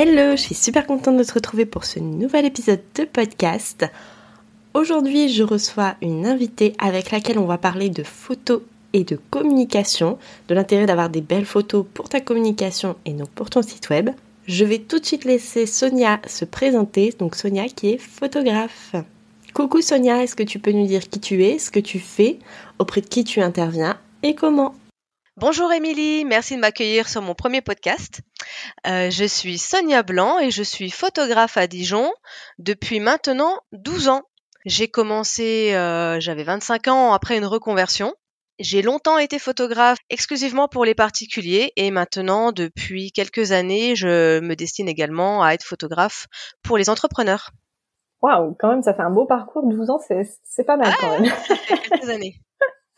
Hello, 0.00 0.36
je 0.36 0.42
suis 0.42 0.54
super 0.54 0.86
contente 0.86 1.16
de 1.16 1.24
te 1.24 1.34
retrouver 1.34 1.66
pour 1.66 1.84
ce 1.84 1.98
nouvel 1.98 2.44
épisode 2.44 2.82
de 2.94 3.02
podcast. 3.02 3.84
Aujourd'hui, 4.72 5.28
je 5.28 5.42
reçois 5.42 5.96
une 6.02 6.24
invitée 6.24 6.72
avec 6.78 7.10
laquelle 7.10 7.40
on 7.40 7.46
va 7.46 7.58
parler 7.58 7.90
de 7.90 8.04
photos 8.04 8.62
et 8.92 9.02
de 9.02 9.18
communication, 9.30 10.16
de 10.46 10.54
l'intérêt 10.54 10.86
d'avoir 10.86 11.10
des 11.10 11.20
belles 11.20 11.44
photos 11.44 11.84
pour 11.94 12.08
ta 12.08 12.20
communication 12.20 12.94
et 13.06 13.12
donc 13.12 13.28
pour 13.30 13.50
ton 13.50 13.60
site 13.60 13.90
web. 13.90 14.10
Je 14.46 14.64
vais 14.64 14.78
tout 14.78 15.00
de 15.00 15.04
suite 15.04 15.24
laisser 15.24 15.66
Sonia 15.66 16.20
se 16.28 16.44
présenter, 16.44 17.12
donc 17.18 17.34
Sonia 17.34 17.66
qui 17.66 17.88
est 17.88 17.98
photographe. 17.98 18.94
Coucou 19.52 19.80
Sonia, 19.80 20.22
est-ce 20.22 20.36
que 20.36 20.44
tu 20.44 20.60
peux 20.60 20.70
nous 20.70 20.86
dire 20.86 21.08
qui 21.08 21.18
tu 21.18 21.44
es, 21.44 21.58
ce 21.58 21.72
que 21.72 21.80
tu 21.80 21.98
fais, 21.98 22.38
auprès 22.78 23.00
de 23.00 23.08
qui 23.08 23.24
tu 23.24 23.40
interviens 23.40 23.98
et 24.22 24.36
comment 24.36 24.76
Bonjour 25.40 25.70
Émilie, 25.72 26.24
merci 26.24 26.56
de 26.56 26.60
m'accueillir 26.60 27.08
sur 27.08 27.22
mon 27.22 27.36
premier 27.36 27.60
podcast. 27.60 28.22
Euh, 28.88 29.08
je 29.08 29.24
suis 29.24 29.56
Sonia 29.56 30.02
Blanc 30.02 30.40
et 30.40 30.50
je 30.50 30.64
suis 30.64 30.90
photographe 30.90 31.56
à 31.56 31.68
Dijon 31.68 32.10
depuis 32.58 32.98
maintenant 32.98 33.60
12 33.70 34.08
ans. 34.08 34.22
J'ai 34.64 34.88
commencé, 34.88 35.76
euh, 35.76 36.18
j'avais 36.18 36.42
25 36.42 36.88
ans 36.88 37.12
après 37.12 37.38
une 37.38 37.44
reconversion. 37.44 38.14
J'ai 38.58 38.82
longtemps 38.82 39.16
été 39.16 39.38
photographe 39.38 39.98
exclusivement 40.10 40.66
pour 40.66 40.84
les 40.84 40.96
particuliers 40.96 41.72
et 41.76 41.92
maintenant, 41.92 42.50
depuis 42.50 43.12
quelques 43.12 43.52
années, 43.52 43.94
je 43.94 44.40
me 44.40 44.56
destine 44.56 44.88
également 44.88 45.44
à 45.44 45.52
être 45.52 45.62
photographe 45.62 46.26
pour 46.64 46.78
les 46.78 46.90
entrepreneurs. 46.90 47.50
Waouh, 48.22 48.56
quand 48.58 48.70
même, 48.70 48.82
ça 48.82 48.92
fait 48.92 49.02
un 49.02 49.10
beau 49.10 49.24
parcours. 49.24 49.68
12 49.68 49.88
ans, 49.88 50.00
c'est 50.00 50.64
pas 50.64 50.76
mal 50.76 50.92
quand 50.98 51.20
même. 51.20 51.32
quelques 51.68 52.08
années. 52.08 52.34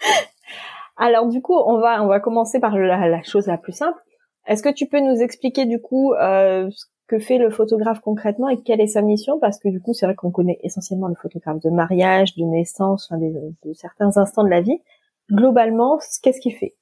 Alors 1.01 1.27
du 1.27 1.41
coup, 1.41 1.57
on 1.57 1.79
va 1.79 2.21
commencer 2.21 2.61
par 2.61 2.77
la, 2.77 3.23
chose 3.23 3.47
la 3.47 3.57
plus 3.57 3.73
simple. 3.73 3.99
Est-ce 4.47 4.63
que 4.63 4.69
tu 4.69 4.87
peux 4.87 5.01
nous 5.01 5.21
expliquer 5.21 5.65
du 5.65 5.81
coup 5.81 6.13
euh, 6.13 6.71
ce 6.71 6.85
que 7.09 7.19
fait 7.19 7.39
le 7.39 7.51
photographe 7.51 8.01
concrètement 8.01 8.51
et 8.51 8.63
quelle 8.63 8.81
est 8.81 8.87
sa 8.87 9.01
mission? 9.01 9.39
Parce 9.41 9.59
que 9.59 9.69
du 9.71 9.81
coup, 9.81 9.95
c'est 9.95 10.05
vrai 10.05 10.15
qu'on 10.15 10.31
connaît 10.31 10.59
essentiellement 10.63 11.09
le 11.09 11.15
photographe 11.15 11.61
de 11.61 11.71
mariage, 11.71 12.37
de 12.37 12.45
naissance, 12.45 13.09
enfin 13.11 13.19
de 13.19 13.73
certains 13.73 14.19
instants 14.19 14.45
de 14.45 14.51
la 14.51 14.61
vie. 14.61 14.79
Globalement, 15.33 15.99
qu'est-ce 16.23 16.41
qu'il 16.41 16.55
fait? 16.55 16.75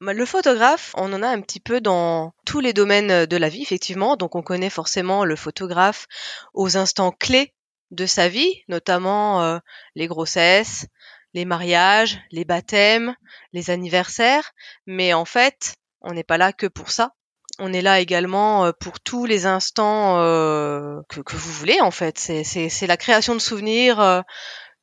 Bah, 0.00 0.14
le 0.14 0.24
photographe, 0.24 0.94
on 0.96 1.12
en 1.12 1.22
a 1.22 1.28
un 1.28 1.42
petit 1.42 1.60
peu 1.60 1.82
dans 1.82 2.32
tous 2.46 2.60
les 2.60 2.72
domaines 2.72 3.26
de 3.26 3.36
la 3.36 3.50
vie, 3.50 3.60
effectivement. 3.60 4.16
Donc, 4.16 4.34
on 4.34 4.42
connaît 4.42 4.70
forcément 4.70 5.26
le 5.26 5.36
photographe 5.36 6.06
aux 6.54 6.78
instants 6.78 7.10
clés 7.10 7.52
de 7.90 8.06
sa 8.06 8.28
vie, 8.28 8.62
notamment 8.68 9.42
euh, 9.42 9.58
les 9.96 10.06
grossesses, 10.06 10.86
les 11.34 11.44
mariages, 11.44 12.20
les 12.30 12.44
baptêmes, 12.44 13.14
les 13.52 13.70
anniversaires, 13.70 14.52
mais 14.86 15.12
en 15.14 15.24
fait, 15.24 15.76
on 16.00 16.12
n'est 16.12 16.24
pas 16.24 16.38
là 16.38 16.52
que 16.52 16.66
pour 16.66 16.90
ça. 16.90 17.12
On 17.58 17.72
est 17.72 17.82
là 17.82 18.00
également 18.00 18.64
euh, 18.64 18.72
pour 18.72 19.00
tous 19.00 19.26
les 19.26 19.44
instants 19.46 20.18
euh, 20.20 21.00
que, 21.08 21.36
vous 21.36 21.52
voulez 21.52 21.80
en 21.80 21.90
fait. 21.90 22.18
C'est 22.18 22.86
la 22.86 22.96
création 22.96 23.34
de 23.34 23.40
souvenirs, 23.40 24.00
euh, 24.00 24.22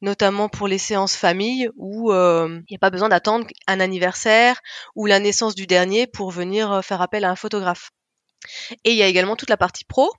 notamment 0.02 0.48
pour 0.48 0.68
les 0.68 0.78
séances 0.78 1.16
famille, 1.16 1.70
où 1.76 2.12
il 2.12 2.64
n'y 2.70 2.76
a 2.76 2.80
pas 2.80 2.92
besoin 2.92 3.10
d'attendre 3.10 3.48
un 3.68 3.80
anniversaire 3.80 4.62
ou 4.96 5.08
la 5.08 5.20
naissance 5.20 5.56
du 5.56 5.66
dernier 5.66 6.06
pour 6.06 6.30
venir 6.30 6.84
faire 6.86 7.02
appel 7.02 7.26
à 7.26 7.32
un 7.32 7.36
photographe. 7.36 7.92
Et 8.84 8.92
il 8.92 8.98
y 8.98 9.04
a 9.04 9.08
également 9.08 9.36
toute 9.36 9.50
la 9.50 9.58
partie 9.58 9.86
pro, 9.86 10.12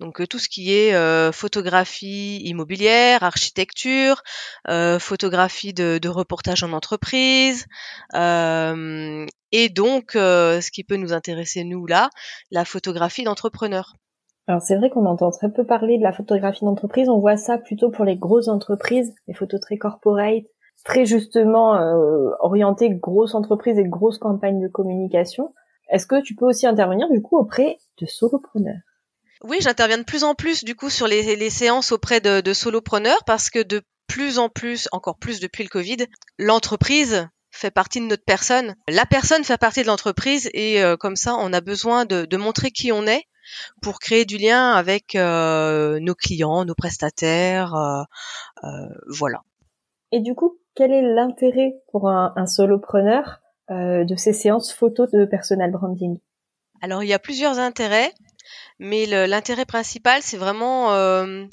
donc 0.00 0.20
euh, 0.20 0.26
tout 0.26 0.38
ce 0.38 0.48
qui 0.48 0.72
est 0.72 0.94
euh, 0.94 1.32
photographie 1.32 2.38
immobilière, 2.44 3.22
architecture, 3.22 4.22
euh, 4.68 4.98
photographie 4.98 5.72
de, 5.72 6.08
reportage 6.08 6.62
en 6.62 6.72
entreprise, 6.72 7.66
et 8.14 9.68
donc 9.68 10.12
ce 10.12 10.70
qui 10.70 10.84
peut 10.84 10.96
nous 10.96 11.12
intéresser 11.12 11.64
nous 11.64 11.86
là, 11.86 12.10
la 12.50 12.64
photographie 12.64 13.24
d'entrepreneur. 13.24 13.94
Alors 14.46 14.60
c'est 14.60 14.76
vrai 14.76 14.90
qu'on 14.90 15.06
entend 15.06 15.30
très 15.30 15.50
peu 15.50 15.64
parler 15.64 15.96
de 15.96 16.02
la 16.02 16.12
photographie 16.12 16.64
d'entreprise, 16.64 17.08
on 17.08 17.18
voit 17.18 17.38
ça 17.38 17.56
plutôt 17.56 17.90
pour 17.90 18.04
les 18.04 18.16
grosses 18.16 18.48
entreprises, 18.48 19.14
les 19.26 19.34
photos 19.34 19.58
très 19.58 19.78
corporate, 19.78 20.44
très 20.84 21.06
justement 21.06 21.76
euh, 21.76 22.30
orientées 22.40 22.90
grosses 22.90 23.34
entreprises 23.34 23.78
et 23.78 23.84
grosses 23.84 24.18
campagnes 24.18 24.60
de 24.60 24.68
communication. 24.68 25.54
Est-ce 25.88 26.06
que 26.06 26.20
tu 26.20 26.34
peux 26.34 26.46
aussi 26.46 26.66
intervenir 26.66 27.08
du 27.10 27.22
coup 27.22 27.38
auprès 27.38 27.78
de 28.00 28.06
solopreneurs? 28.06 28.80
Oui, 29.44 29.58
j'interviens 29.60 29.98
de 29.98 30.04
plus 30.04 30.24
en 30.24 30.34
plus 30.34 30.64
du 30.64 30.74
coup 30.74 30.88
sur 30.88 31.06
les, 31.06 31.50
séances 31.50 31.92
auprès 31.92 32.20
de, 32.20 32.52
solopreneurs 32.52 33.24
parce 33.24 33.50
que 33.50 33.62
de 33.62 33.82
plus 34.06 34.38
en 34.38 34.48
plus, 34.48 34.88
encore 34.90 35.18
plus 35.18 35.38
depuis 35.38 35.62
le 35.62 35.68
Covid, 35.68 36.06
l'entreprise 36.38 37.28
fait 37.50 37.70
partie 37.70 38.00
de 38.00 38.06
notre 38.06 38.24
personne. 38.24 38.74
La 38.88 39.04
personne 39.04 39.44
fait 39.44 39.58
partie 39.58 39.82
de 39.82 39.86
l'entreprise 39.86 40.50
et 40.54 40.82
euh, 40.82 40.96
comme 40.96 41.14
ça, 41.14 41.36
on 41.38 41.52
a 41.52 41.60
besoin 41.60 42.04
de, 42.04 42.36
montrer 42.36 42.70
qui 42.70 42.90
on 42.90 43.06
est 43.06 43.24
pour 43.82 43.98
créer 44.00 44.24
du 44.24 44.38
lien 44.38 44.72
avec 44.72 45.14
euh, 45.14 46.00
nos 46.00 46.14
clients, 46.14 46.64
nos 46.64 46.74
prestataires, 46.74 47.74
euh, 47.74 48.68
voilà. 49.08 49.42
Et 50.10 50.20
du 50.20 50.34
coup, 50.34 50.58
quel 50.74 50.90
est 50.90 51.02
l'intérêt 51.02 51.74
pour 51.92 52.08
un, 52.08 52.32
un 52.36 52.46
solopreneur 52.46 53.40
de 53.70 54.14
ces 54.16 54.32
séances 54.32 54.72
photos 54.72 55.10
de 55.10 55.24
personal 55.24 55.70
branding? 55.70 56.18
Alors, 56.80 57.02
il 57.02 57.08
y 57.08 57.14
a 57.14 57.18
plusieurs 57.18 57.58
intérêts. 57.58 58.12
Mais 58.78 59.06
l'intérêt 59.06 59.64
principal, 59.64 60.20
c'est 60.22 60.36
vraiment 60.36 60.92
euh, 60.92 61.44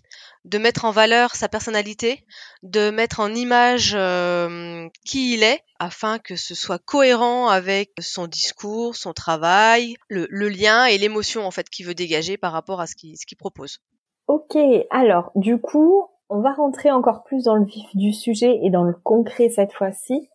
de 0.45 0.57
mettre 0.57 0.85
en 0.85 0.91
valeur 0.91 1.35
sa 1.35 1.47
personnalité, 1.47 2.25
de 2.63 2.89
mettre 2.89 3.19
en 3.19 3.33
image 3.33 3.93
euh, 3.95 4.87
qui 5.05 5.33
il 5.33 5.43
est, 5.43 5.61
afin 5.79 6.19
que 6.19 6.35
ce 6.35 6.55
soit 6.55 6.79
cohérent 6.79 7.47
avec 7.47 7.91
son 7.99 8.27
discours, 8.27 8.95
son 8.95 9.13
travail, 9.13 9.95
le, 10.09 10.27
lien 10.49 10.85
et 10.85 10.97
l'émotion 10.97 11.45
en 11.45 11.51
fait 11.51 11.69
qu'il 11.69 11.85
veut 11.85 11.95
dégager 11.95 12.37
par 12.37 12.53
rapport 12.53 12.81
à 12.81 12.87
ce 12.87 12.95
qu'il 12.95 13.37
propose. 13.37 13.79
Ok, 14.27 14.57
alors 14.89 15.31
du 15.35 15.59
coup, 15.59 16.07
on 16.29 16.41
va 16.41 16.53
rentrer 16.53 16.91
encore 16.91 17.23
plus 17.23 17.43
dans 17.43 17.55
le 17.55 17.65
vif 17.65 17.87
du 17.95 18.13
sujet 18.13 18.59
et 18.63 18.69
dans 18.69 18.83
le 18.83 18.93
concret 18.93 19.49
cette 19.49 19.73
fois-ci. 19.73 20.29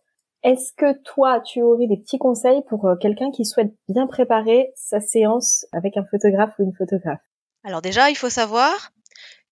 Est-ce 0.47 0.73
que 0.77 0.97
toi, 1.03 1.41
tu 1.41 1.61
aurais 1.61 1.89
des 1.89 1.97
petits 1.97 2.19
conseils 2.19 2.63
pour 2.69 2.87
euh, 2.87 2.95
quelqu'un 2.95 3.33
qui 3.33 3.45
souhaite 3.45 3.75
bien 3.89 4.07
préparer 4.07 4.71
sa 4.77 5.01
séance 5.01 5.67
avec 5.73 5.97
un 5.97 6.05
photographe 6.05 6.55
ou 6.61 6.63
une 6.63 6.73
photographe? 6.73 7.19
Alors 7.65 7.83
déjà, 7.83 8.11
il 8.11 8.15
faut 8.17 8.31
savoir 8.31 8.93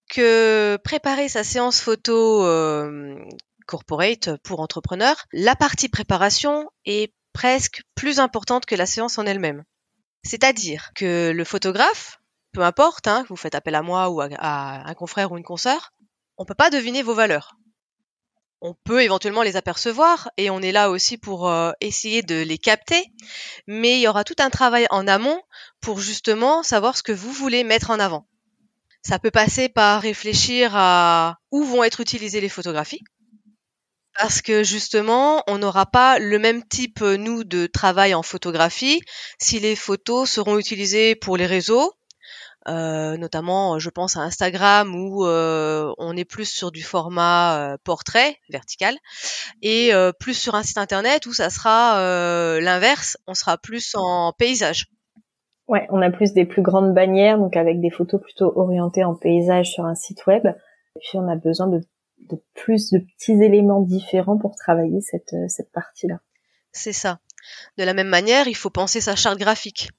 que 0.08 0.76
préparer 0.84 1.28
sa 1.28 1.42
séance 1.42 1.80
photo 1.80 2.44
euh, 2.44 3.16
corporate 3.66 4.36
pour 4.44 4.60
entrepreneur, 4.60 5.16
la 5.32 5.56
partie 5.56 5.88
préparation 5.88 6.70
est 6.84 7.12
presque 7.32 7.82
plus 7.96 8.20
importante 8.20 8.64
que 8.64 8.76
la 8.76 8.86
séance 8.86 9.18
en 9.18 9.26
elle-même. 9.26 9.64
C'est-à-dire 10.22 10.92
que 10.94 11.32
le 11.32 11.44
photographe, 11.44 12.20
peu 12.52 12.62
importe, 12.62 13.08
hein, 13.08 13.24
vous 13.28 13.34
faites 13.34 13.56
appel 13.56 13.74
à 13.74 13.82
moi 13.82 14.10
ou 14.10 14.20
à, 14.20 14.28
un 14.88 14.94
confrère 14.94 15.32
ou 15.32 15.38
une 15.38 15.42
consoeur, 15.42 15.92
on 16.38 16.44
peut 16.44 16.54
pas 16.54 16.70
deviner 16.70 17.02
vos 17.02 17.14
valeurs 17.14 17.56
on 18.64 18.74
peut 18.82 19.02
éventuellement 19.02 19.42
les 19.42 19.56
apercevoir 19.56 20.30
et 20.38 20.48
on 20.48 20.62
est 20.62 20.72
là 20.72 20.88
aussi 20.90 21.18
pour 21.18 21.50
euh, 21.50 21.72
essayer 21.82 22.22
de 22.22 22.40
les 22.40 22.56
capter, 22.56 23.12
mais 23.66 23.98
il 23.98 24.00
y 24.00 24.08
aura 24.08 24.24
tout 24.24 24.36
un 24.38 24.48
travail 24.48 24.86
en 24.88 25.06
amont 25.06 25.38
pour 25.82 26.00
justement 26.00 26.62
savoir 26.62 26.96
ce 26.96 27.02
que 27.02 27.12
vous 27.12 27.30
voulez 27.30 27.62
mettre 27.62 27.90
en 27.90 28.00
avant. 28.00 28.26
Ça 29.02 29.18
peut 29.18 29.30
passer 29.30 29.68
par 29.68 30.00
réfléchir 30.00 30.72
à 30.74 31.36
où 31.50 31.62
vont 31.62 31.84
être 31.84 32.00
utilisées 32.00 32.40
les 32.40 32.48
photographies, 32.48 33.04
parce 34.18 34.40
que 34.40 34.64
justement, 34.64 35.42
on 35.46 35.58
n'aura 35.58 35.84
pas 35.84 36.18
le 36.18 36.38
même 36.38 36.66
type, 36.66 37.02
nous, 37.02 37.44
de 37.44 37.66
travail 37.66 38.14
en 38.14 38.22
photographie 38.22 39.02
si 39.38 39.60
les 39.60 39.76
photos 39.76 40.30
seront 40.30 40.58
utilisées 40.58 41.16
pour 41.16 41.36
les 41.36 41.46
réseaux 41.46 41.92
euh, 42.66 43.16
notamment 43.18 43.78
je 43.78 43.90
pense 43.90 44.16
à 44.16 44.20
Instagram 44.20 44.94
où 44.94 45.26
euh, 45.26 45.92
on 45.98 46.16
est 46.16 46.24
plus 46.24 46.48
sur 46.48 46.72
du 46.72 46.82
format 46.82 47.58
euh, 47.58 47.76
portrait 47.84 48.36
vertical 48.48 48.94
et 49.60 49.92
plus 50.18 50.34
sur 50.34 50.54
un 50.54 50.62
site 50.62 50.78
internet 50.78 51.26
où 51.26 51.32
ça 51.32 51.50
sera 51.50 51.98
l'inverse, 52.60 53.16
on 53.26 53.34
sera 53.34 53.58
plus 53.58 53.94
en 53.94 54.32
paysage. 54.32 54.86
Ouais, 55.66 55.86
on 55.90 56.02
a 56.02 56.10
plus 56.10 56.34
des 56.34 56.44
plus 56.44 56.60
grandes 56.60 56.92
bannières, 56.92 57.38
donc 57.38 57.56
avec 57.56 57.80
des 57.80 57.90
photos 57.90 58.20
plutôt 58.20 58.52
orientées 58.56 59.04
en 59.04 59.14
paysage 59.14 59.70
sur 59.70 59.86
un 59.86 59.94
site 59.94 60.26
web. 60.26 60.46
Et 60.46 61.00
puis 61.00 61.18
on 61.18 61.26
a 61.28 61.36
besoin 61.36 61.68
de, 61.68 61.80
de 62.30 62.42
plus 62.54 62.90
de 62.90 62.98
petits 62.98 63.42
éléments 63.42 63.80
différents 63.80 64.36
pour 64.36 64.56
travailler 64.56 65.00
cette, 65.00 65.34
cette 65.48 65.72
partie-là. 65.72 66.20
C'est 66.72 66.92
ça. 66.92 67.18
De 67.78 67.84
la 67.84 67.94
même 67.94 68.08
manière, 68.08 68.48
il 68.48 68.56
faut 68.56 68.70
penser 68.70 69.00
sa 69.00 69.16
charte 69.16 69.38
graphique, 69.38 69.90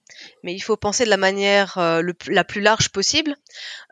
mais 0.44 0.54
il 0.54 0.62
faut 0.62 0.78
penser 0.78 1.06
de 1.06 1.10
la 1.10 1.18
manière 1.18 1.78
euh, 1.78 2.02
la 2.28 2.44
plus 2.44 2.62
large 2.62 2.90
possible, 2.90 3.36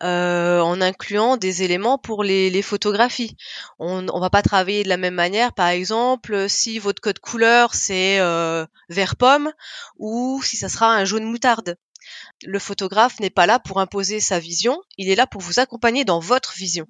euh, 0.04 0.60
en 0.60 0.82
incluant 0.82 1.38
des 1.38 1.64
éléments 1.64 1.98
pour 1.98 2.24
les, 2.24 2.62
photographies. 2.62 3.36
On 3.80 4.02
ne 4.02 4.20
va 4.20 4.30
pas 4.30 4.42
travailler 4.42 4.84
de 4.84 4.90
la 4.90 4.98
même 4.98 5.16
manière, 5.16 5.54
par 5.54 5.68
exemple, 5.68 6.50
si 6.50 6.80
votre 6.80 7.02
code 7.02 7.20
couleur 7.20 7.76
c'est 7.76 8.20
euh, 8.20 8.66
vert 8.90 9.16
pomme 9.16 9.52
ou 9.98 10.42
si 10.44 10.56
ça 10.56 10.70
sera 10.70 10.96
un 10.96 11.06
jaune 11.06 11.26
moutarde. 11.26 11.76
Le 12.44 12.60
photographe 12.60 13.20
n'est 13.20 13.30
pas 13.30 13.46
là 13.46 13.60
pour 13.60 13.80
imposer 13.80 14.20
sa 14.20 14.40
vision, 14.40 14.82
il 14.98 15.10
est 15.10 15.16
là 15.16 15.28
pour 15.28 15.42
vous 15.42 15.60
accompagner 15.60 16.06
dans 16.06 16.20
votre 16.20 16.54
vision. 16.54 16.88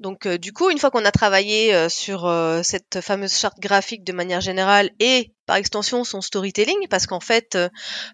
Donc 0.00 0.26
euh, 0.26 0.38
du 0.38 0.52
coup, 0.52 0.70
une 0.70 0.78
fois 0.78 0.90
qu'on 0.90 1.04
a 1.04 1.10
travaillé 1.10 1.74
euh, 1.74 1.88
sur 1.88 2.26
euh, 2.26 2.62
cette 2.62 3.00
fameuse 3.00 3.36
charte 3.36 3.58
graphique 3.58 4.04
de 4.04 4.12
manière 4.12 4.40
générale 4.40 4.90
et 5.00 5.32
par 5.46 5.56
extension 5.56 6.04
son 6.04 6.20
storytelling, 6.20 6.86
parce 6.88 7.06
qu'en 7.06 7.20
fait, 7.20 7.56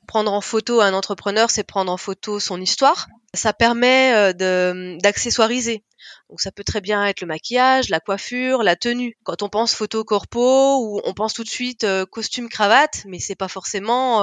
prendre 0.06 0.32
en 0.32 0.40
photo 0.40 0.80
un 0.80 0.94
entrepreneur, 0.94 1.50
c'est 1.50 1.64
prendre 1.64 1.90
en 1.90 1.96
photo 1.96 2.38
son 2.38 2.60
histoire. 2.60 3.08
Ça 3.34 3.52
permet 3.52 4.32
d'accessoiriser. 4.34 5.82
Donc 6.30 6.40
ça 6.40 6.52
peut 6.52 6.62
très 6.62 6.80
bien 6.80 7.04
être 7.04 7.22
le 7.22 7.26
maquillage, 7.26 7.88
la 7.88 7.98
coiffure, 7.98 8.62
la 8.62 8.76
tenue. 8.76 9.18
Quand 9.24 9.42
on 9.42 9.48
pense 9.48 9.74
photo 9.74 10.04
corpo, 10.04 10.78
ou 10.78 11.00
on 11.02 11.12
pense 11.12 11.34
tout 11.34 11.42
de 11.42 11.48
suite 11.48 11.84
costume 12.12 12.48
cravate, 12.48 13.02
mais 13.08 13.18
c'est 13.18 13.34
pas 13.34 13.48
forcément 13.48 14.20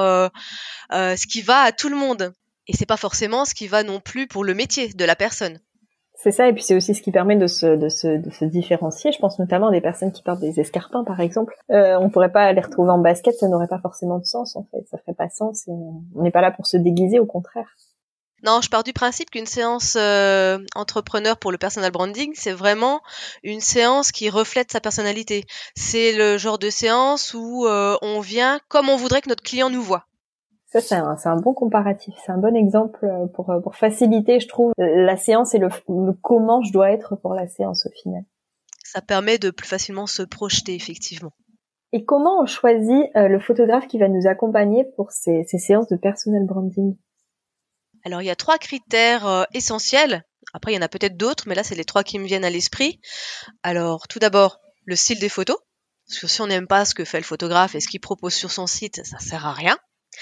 ce 0.90 1.28
qui 1.28 1.42
va 1.42 1.64
à 1.64 1.74
tout 1.74 1.90
le 1.90 1.98
monde. 1.98 2.32
Et 2.68 2.78
c'est 2.78 2.86
pas 2.86 2.96
forcément 2.96 3.44
ce 3.44 3.54
qui 3.54 3.68
va 3.68 3.84
non 3.84 4.00
plus 4.00 4.28
pour 4.28 4.46
le 4.46 4.54
métier 4.54 4.88
de 4.88 5.04
la 5.04 5.18
personne. 5.18 5.60
C'est 6.24 6.32
ça, 6.32 6.48
et 6.48 6.54
puis 6.54 6.62
c'est 6.62 6.76
aussi 6.76 6.94
ce 6.94 7.02
qui 7.02 7.12
permet 7.12 7.36
de 7.36 7.48
se, 7.48 7.66
de, 7.66 7.90
se, 7.90 8.08
de 8.08 8.30
se 8.30 8.46
différencier. 8.46 9.12
Je 9.12 9.18
pense 9.18 9.40
notamment 9.40 9.70
à 9.70 9.72
des 9.72 9.82
personnes 9.82 10.12
qui 10.12 10.22
portent 10.22 10.40
des 10.40 10.60
escarpins, 10.60 11.04
par 11.04 11.20
exemple. 11.20 11.56
Euh, 11.72 11.98
on 12.00 12.12
pourrait 12.12 12.32
pas 12.32 12.54
les 12.54 12.62
retrouver 12.62 12.92
en 12.92 13.00
basket, 13.00 13.34
ça 13.34 13.48
n'aurait 13.48 13.68
pas 13.68 13.80
forcément 13.80 14.20
de 14.20 14.26
sens, 14.26 14.56
en 14.56 14.68
fait. 14.70 14.86
Ça 14.92 15.00
ferait 15.00 15.16
pas 15.16 15.30
sens. 15.30 15.68
On 15.68 16.22
n'est 16.22 16.30
pas 16.30 16.42
là 16.42 16.52
pour 16.52 16.68
se 16.68 16.78
déguiser, 16.78 17.18
au 17.18 17.26
contraire. 17.26 17.76
Non, 18.44 18.62
je 18.62 18.70
pars 18.70 18.84
du 18.84 18.94
principe 18.94 19.32
qu'une 19.32 19.48
séance 19.48 19.96
euh, 20.00 20.60
entrepreneur 20.76 21.38
pour 21.38 21.52
le 21.52 21.58
personal 21.58 21.92
branding, 21.92 22.34
c'est 22.36 22.54
vraiment 22.54 23.02
une 23.42 23.62
séance 23.62 24.12
qui 24.12 24.30
reflète 24.30 24.72
sa 24.72 24.80
personnalité. 24.80 25.46
C'est 25.76 26.14
le 26.14 26.38
genre 26.38 26.60
de 26.60 26.70
séance 26.70 27.34
où 27.34 27.66
euh, 27.66 27.98
on 28.04 28.20
vient 28.20 28.60
comme 28.68 28.90
on 28.90 28.96
voudrait 28.96 29.22
que 29.22 29.30
notre 29.30 29.44
client 29.44 29.72
nous 29.72 29.82
voit. 29.82 30.06
Ça, 30.72 30.80
c'est 30.80 30.96
un, 30.96 31.18
un, 31.24 31.36
bon 31.36 31.54
comparatif. 31.54 32.16
C'est 32.26 32.32
un 32.32 32.38
bon 32.38 32.56
exemple 32.56 33.06
euh, 33.06 33.28
pour, 33.28 33.50
euh, 33.50 33.60
pour 33.60 33.76
faciliter, 33.76 34.40
je 34.40 34.48
trouve, 34.48 34.72
la 34.78 35.18
séance 35.18 35.54
et 35.54 35.58
le, 35.58 35.68
comment 36.22 36.62
je 36.62 36.72
dois 36.72 36.92
être 36.92 37.18
pour 37.18 37.34
la 37.34 37.48
séance 37.48 37.86
au 37.86 37.90
final. 37.90 38.24
Ça 38.86 39.02
permet 39.02 39.38
de 39.38 39.52
plus 39.52 39.68
facilement 39.68 40.08
se 40.08 40.24
projeter, 40.24 40.74
effectivement. 40.74 41.34
Et 41.92 42.06
comment 42.06 42.42
on 42.42 42.46
choisit 42.46 43.14
euh, 43.18 43.28
le 43.28 43.40
photographe 43.42 43.88
qui 43.88 44.00
va 44.00 44.08
nous 44.08 44.28
accompagner 44.28 44.86
pour 44.96 45.12
ces, 45.12 45.44
ces 45.44 45.58
séances 45.58 45.90
de 45.90 45.98
personal 45.98 46.46
branding? 46.46 46.96
Alors, 48.06 48.22
il 48.22 48.26
y 48.26 48.32
a 48.32 48.36
trois 48.36 48.58
critères 48.58 49.46
essentiels. 49.54 50.24
Après, 50.54 50.72
il 50.72 50.76
y 50.76 50.80
en 50.80 50.82
a 50.82 50.90
peut-être 50.90 51.18
d'autres, 51.18 51.44
mais 51.48 51.54
là, 51.54 51.64
c'est 51.64 51.76
les 51.76 51.84
trois 51.84 52.04
qui 52.04 52.18
me 52.18 52.26
viennent 52.26 52.46
à 52.46 52.50
l'esprit. 52.50 53.00
Alors, 53.62 54.08
tout 54.08 54.20
d'abord, 54.20 54.60
le 54.86 54.96
style 54.96 55.20
des 55.20 55.30
photos. 55.30 55.58
Parce 56.08 56.20
que 56.20 56.28
si 56.28 56.42
on 56.42 56.48
n'aime 56.48 56.66
pas 56.66 56.86
ce 56.86 56.96
que 56.96 57.06
fait 57.06 57.20
le 57.20 57.24
photographe 57.24 57.76
et 57.76 57.80
ce 57.80 57.88
qu'il 57.88 58.00
propose 58.00 58.34
sur 58.34 58.52
son 58.52 58.68
site, 58.68 59.06
ça 59.06 59.20
sert 59.20 59.46
à 59.46 59.54
rien. 59.54 59.78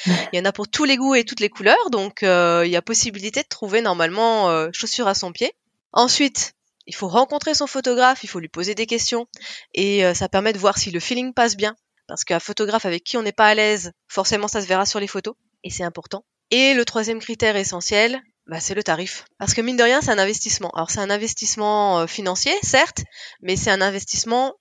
Il 0.06 0.38
y 0.38 0.40
en 0.40 0.46
a 0.46 0.52
pour 0.52 0.68
tous 0.68 0.86
les 0.86 0.98
goûts 0.98 1.16
et 1.16 1.24
toutes 1.24 1.40
les 1.40 1.50
couleurs, 1.50 1.90
donc 1.90 2.24
euh, 2.24 2.64
il 2.66 2.72
y 2.72 2.76
a 2.76 2.82
possibilité 2.82 3.42
de 3.42 3.48
trouver 3.48 3.82
normalement 3.82 4.50
euh, 4.50 4.70
chaussures 4.72 5.08
à 5.08 5.16
son 5.16 5.32
pied. 5.32 5.52
Ensuite, 5.92 6.54
il 6.88 6.96
faut 6.96 7.08
rencontrer 7.08 7.54
son 7.54 7.68
photographe, 7.68 8.24
il 8.24 8.28
faut 8.28 8.40
lui 8.40 8.48
poser 8.48 8.76
des 8.76 8.86
questions, 8.86 9.28
et 9.74 10.06
euh, 10.06 10.14
ça 10.14 10.30
permet 10.30 10.54
de 10.54 10.60
voir 10.60 10.78
si 10.78 10.92
le 10.92 11.00
feeling 11.00 11.34
passe 11.34 11.56
bien. 11.58 11.76
Parce 12.08 12.24
qu'un 12.24 12.40
photographe 12.40 12.86
avec 12.86 13.04
qui 13.04 13.18
on 13.18 13.24
n'est 13.24 13.32
pas 13.32 13.48
à 13.48 13.56
l'aise, 13.56 13.92
forcément 14.08 14.48
ça 14.48 14.62
se 14.62 14.68
verra 14.68 14.86
sur 14.86 15.00
les 15.00 15.08
photos, 15.08 15.36
et 15.64 15.70
c'est 15.70 15.84
important. 15.84 16.24
Et 16.52 16.74
le 16.74 16.86
troisième 16.86 17.20
critère 17.20 17.56
essentiel, 17.56 18.22
bah, 18.48 18.60
c'est 18.60 18.74
le 18.74 18.82
tarif. 18.82 19.26
Parce 19.38 19.54
que 19.54 19.62
mine 19.62 19.78
de 19.78 19.84
rien, 19.84 20.02
c'est 20.02 20.10
un 20.10 20.18
investissement. 20.18 20.72
Alors 20.72 20.90
c'est 20.90 21.00
un 21.00 21.12
investissement 21.12 22.08
financier, 22.08 22.54
certes, 22.64 23.04
mais 23.44 23.56
c'est 23.56 23.70
un 23.70 23.82
investissement 23.82 24.56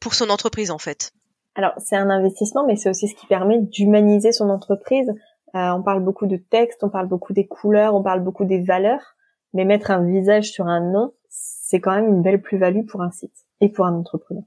pour 0.00 0.14
son 0.14 0.28
entreprise 0.28 0.70
en 0.70 0.78
fait. 0.78 1.12
Alors 1.54 1.72
c'est 1.78 1.96
un 1.96 2.10
investissement, 2.10 2.66
mais 2.66 2.76
c'est 2.76 2.90
aussi 2.90 3.08
ce 3.08 3.14
qui 3.14 3.26
permet 3.26 3.60
d'humaniser 3.60 4.32
son 4.32 4.50
entreprise. 4.50 5.08
Euh, 5.54 5.70
on 5.70 5.82
parle 5.82 6.02
beaucoup 6.02 6.26
de 6.26 6.36
texte, 6.36 6.82
on 6.82 6.90
parle 6.90 7.06
beaucoup 7.06 7.32
des 7.32 7.46
couleurs, 7.46 7.94
on 7.94 8.02
parle 8.02 8.20
beaucoup 8.20 8.44
des 8.44 8.60
valeurs, 8.60 9.14
mais 9.52 9.64
mettre 9.64 9.92
un 9.92 10.04
visage 10.04 10.50
sur 10.50 10.66
un 10.66 10.80
nom, 10.80 11.12
c'est 11.28 11.80
quand 11.80 11.94
même 11.94 12.08
une 12.08 12.22
belle 12.22 12.42
plus-value 12.42 12.86
pour 12.86 13.02
un 13.02 13.12
site 13.12 13.34
et 13.60 13.68
pour 13.68 13.86
un 13.86 13.94
entrepreneur. 13.94 14.42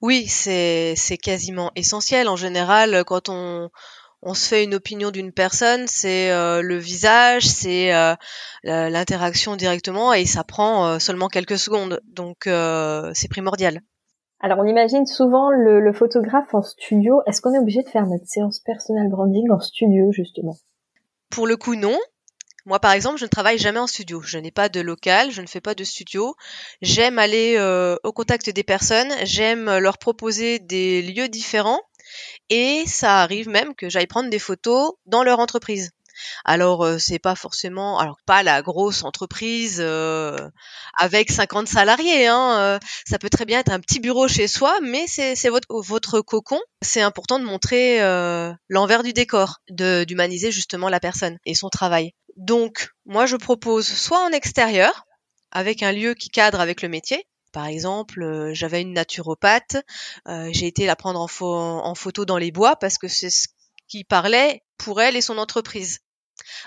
Oui, 0.00 0.26
c'est 0.26 0.96
quasiment 1.20 1.70
essentiel. 1.74 2.28
En 2.28 2.36
général, 2.36 3.04
quand 3.04 3.28
on 3.28 3.70
on 4.24 4.34
se 4.34 4.46
fait 4.46 4.62
une 4.62 4.74
opinion 4.74 5.10
d'une 5.10 5.32
personne, 5.32 5.88
c'est 5.88 6.30
euh, 6.30 6.62
le 6.62 6.76
visage, 6.76 7.44
c'est 7.44 7.92
euh, 7.92 8.14
l'interaction 8.62 9.56
directement 9.56 10.12
et 10.12 10.26
ça 10.26 10.44
prend 10.44 11.00
seulement 11.00 11.26
quelques 11.26 11.58
secondes. 11.58 12.00
Donc 12.06 12.48
c'est 13.14 13.28
primordial. 13.28 13.80
Alors 14.44 14.58
on 14.58 14.66
imagine 14.66 15.06
souvent 15.06 15.50
le, 15.50 15.92
photographe 15.92 16.52
en 16.52 16.62
studio. 16.62 17.22
Est-ce 17.26 17.40
qu'on 17.40 17.54
est 17.54 17.60
obligé 17.60 17.82
de 17.84 17.88
faire 17.88 18.06
notre 18.06 18.26
séance 18.26 18.58
personal 18.58 19.08
branding 19.08 19.48
en 19.52 19.60
studio 19.60 20.10
justement? 20.10 20.56
Pour 21.30 21.46
le 21.46 21.56
coup 21.56 21.76
non. 21.76 21.96
Moi 22.66 22.80
par 22.80 22.90
exemple 22.90 23.18
je 23.18 23.24
ne 23.24 23.28
travaille 23.28 23.58
jamais 23.58 23.78
en 23.78 23.86
studio. 23.86 24.20
Je 24.20 24.38
n'ai 24.38 24.50
pas 24.50 24.68
de 24.68 24.80
local, 24.80 25.30
je 25.30 25.42
ne 25.42 25.46
fais 25.46 25.60
pas 25.60 25.76
de 25.76 25.84
studio. 25.84 26.34
J'aime 26.80 27.20
aller 27.20 27.54
euh, 27.56 27.96
au 28.02 28.12
contact 28.12 28.50
des 28.50 28.64
personnes, 28.64 29.12
j'aime 29.22 29.78
leur 29.78 29.98
proposer 29.98 30.58
des 30.58 31.02
lieux 31.02 31.28
différents 31.28 31.80
et 32.50 32.82
ça 32.86 33.20
arrive 33.20 33.48
même 33.48 33.76
que 33.76 33.88
j'aille 33.88 34.08
prendre 34.08 34.28
des 34.28 34.40
photos 34.40 34.94
dans 35.06 35.22
leur 35.22 35.38
entreprise. 35.38 35.92
Alors 36.44 36.84
euh, 36.84 36.98
c'est 36.98 37.18
pas 37.18 37.34
forcément, 37.34 37.98
alors 37.98 38.18
pas 38.26 38.42
la 38.42 38.62
grosse 38.62 39.04
entreprise 39.04 39.78
euh, 39.80 40.36
avec 40.98 41.30
50 41.30 41.68
salariés. 41.68 42.26
Hein, 42.26 42.56
euh, 42.58 42.78
ça 43.06 43.18
peut 43.18 43.30
très 43.30 43.44
bien 43.44 43.60
être 43.60 43.72
un 43.72 43.80
petit 43.80 44.00
bureau 44.00 44.28
chez 44.28 44.48
soi, 44.48 44.78
mais 44.82 45.06
c'est 45.06 45.48
votre, 45.48 45.66
votre 45.70 46.20
cocon. 46.20 46.60
C'est 46.82 47.00
important 47.00 47.38
de 47.38 47.44
montrer 47.44 48.00
l'envers 48.68 49.02
du 49.02 49.12
décor, 49.12 49.60
d'humaniser 49.70 50.50
justement 50.50 50.88
la 50.88 51.00
personne 51.00 51.38
et 51.44 51.54
son 51.54 51.68
travail. 51.68 52.12
Donc 52.36 52.90
moi 53.04 53.26
je 53.26 53.36
propose 53.36 53.86
soit 53.86 54.24
en 54.24 54.30
extérieur 54.30 55.04
avec 55.50 55.82
un 55.82 55.92
lieu 55.92 56.14
qui 56.14 56.30
cadre 56.30 56.60
avec 56.60 56.82
le 56.82 56.88
métier, 56.88 57.26
par 57.52 57.66
exemple, 57.66 58.50
j'avais 58.54 58.80
une 58.80 58.94
naturopathe, 58.94 59.76
j'ai 60.26 60.66
été 60.66 60.86
la 60.86 60.96
prendre 60.96 61.20
en, 61.20 61.84
en, 61.84 61.94
photo 61.94 62.24
dans 62.24 62.38
les 62.38 62.50
bois 62.50 62.76
parce 62.76 62.96
que 62.96 63.08
c'est 63.08 63.28
ce 63.28 63.48
qui 63.88 64.04
parlait 64.04 64.62
pour 64.78 65.02
elle 65.02 65.16
et 65.16 65.20
son 65.20 65.36
entreprise. 65.36 66.00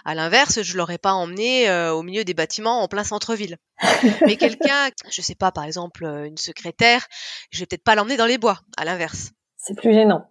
À 0.03 0.15
l'inverse, 0.15 0.62
je 0.62 0.77
l'aurais 0.77 0.98
pas 0.98 1.13
emmené 1.13 1.69
euh, 1.69 1.93
au 1.93 2.03
milieu 2.03 2.24
des 2.24 2.34
bâtiments 2.34 2.81
en 2.81 2.88
plein 2.88 3.03
centre-ville. 3.03 3.57
Mais 4.25 4.36
quelqu'un, 4.36 4.89
je 5.10 5.22
sais 5.22 5.36
pas, 5.36 5.51
par 5.51 5.63
exemple 5.63 6.05
euh, 6.05 6.25
une 6.25 6.38
secrétaire, 6.38 7.05
je 7.51 7.60
vais 7.60 7.65
peut-être 7.65 7.84
pas 7.84 7.95
l'emmener 7.95 8.17
dans 8.17 8.25
les 8.25 8.38
bois. 8.38 8.60
À 8.77 8.86
l'inverse. 8.86 9.31
C'est 9.57 9.75
plus 9.75 9.93
gênant. 9.93 10.29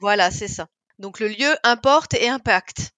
Voilà, 0.00 0.30
c'est 0.30 0.48
ça. 0.48 0.66
Donc 0.98 1.20
le 1.20 1.28
lieu 1.28 1.54
importe 1.64 2.14
et 2.14 2.28
impacte. 2.28 2.90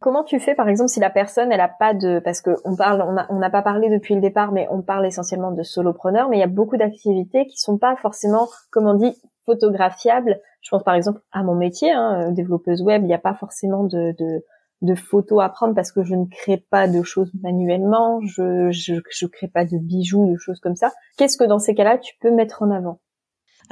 Comment 0.00 0.24
tu 0.24 0.40
fais, 0.40 0.56
par 0.56 0.68
exemple, 0.68 0.90
si 0.90 0.98
la 0.98 1.10
personne, 1.10 1.52
elle 1.52 1.60
a 1.60 1.68
pas 1.68 1.94
de, 1.94 2.20
parce 2.24 2.42
que 2.42 2.50
on 2.64 2.74
parle, 2.74 3.04
on 3.28 3.38
n'a 3.38 3.50
pas 3.50 3.62
parlé 3.62 3.88
depuis 3.88 4.16
le 4.16 4.20
départ, 4.20 4.50
mais 4.50 4.66
on 4.68 4.82
parle 4.82 5.06
essentiellement 5.06 5.52
de 5.52 5.62
solopreneurs, 5.62 6.28
mais 6.28 6.38
il 6.38 6.40
y 6.40 6.44
a 6.44 6.48
beaucoup 6.48 6.76
d'activités 6.76 7.46
qui 7.46 7.56
sont 7.56 7.78
pas 7.78 7.94
forcément, 7.94 8.48
comme 8.72 8.88
on 8.88 8.94
dit, 8.94 9.16
photographiables. 9.46 10.40
Je 10.60 10.70
pense 10.70 10.82
par 10.82 10.94
exemple 10.94 11.20
à 11.30 11.44
mon 11.44 11.54
métier, 11.54 11.92
hein, 11.92 12.28
euh, 12.28 12.32
développeuse 12.32 12.82
web, 12.82 13.02
il 13.02 13.06
n'y 13.06 13.14
a 13.14 13.18
pas 13.18 13.34
forcément 13.34 13.84
de, 13.84 14.12
de, 14.18 14.44
de 14.82 14.94
photos 14.94 15.42
à 15.42 15.48
prendre 15.48 15.74
parce 15.74 15.92
que 15.92 16.02
je 16.02 16.14
ne 16.14 16.26
crée 16.26 16.58
pas 16.58 16.88
de 16.88 17.02
choses 17.02 17.30
manuellement, 17.42 18.20
je, 18.22 18.70
je, 18.70 19.26
crée 19.26 19.48
pas 19.48 19.64
de 19.64 19.78
bijoux, 19.78 20.30
de 20.32 20.36
choses 20.36 20.60
comme 20.60 20.76
ça. 20.76 20.92
Qu'est-ce 21.16 21.38
que 21.38 21.44
dans 21.44 21.58
ces 21.58 21.74
cas-là 21.74 21.98
tu 21.98 22.14
peux 22.20 22.30
mettre 22.30 22.62
en 22.62 22.70
avant? 22.70 23.00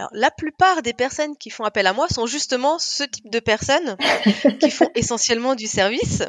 Alors, 0.00 0.08
la 0.14 0.30
plupart 0.30 0.80
des 0.80 0.94
personnes 0.94 1.36
qui 1.36 1.50
font 1.50 1.64
appel 1.64 1.86
à 1.86 1.92
moi 1.92 2.08
sont 2.08 2.24
justement 2.24 2.78
ce 2.78 3.04
type 3.04 3.30
de 3.30 3.38
personnes 3.38 3.98
qui 4.58 4.70
font 4.70 4.88
essentiellement 4.94 5.54
du 5.54 5.66
service. 5.66 6.22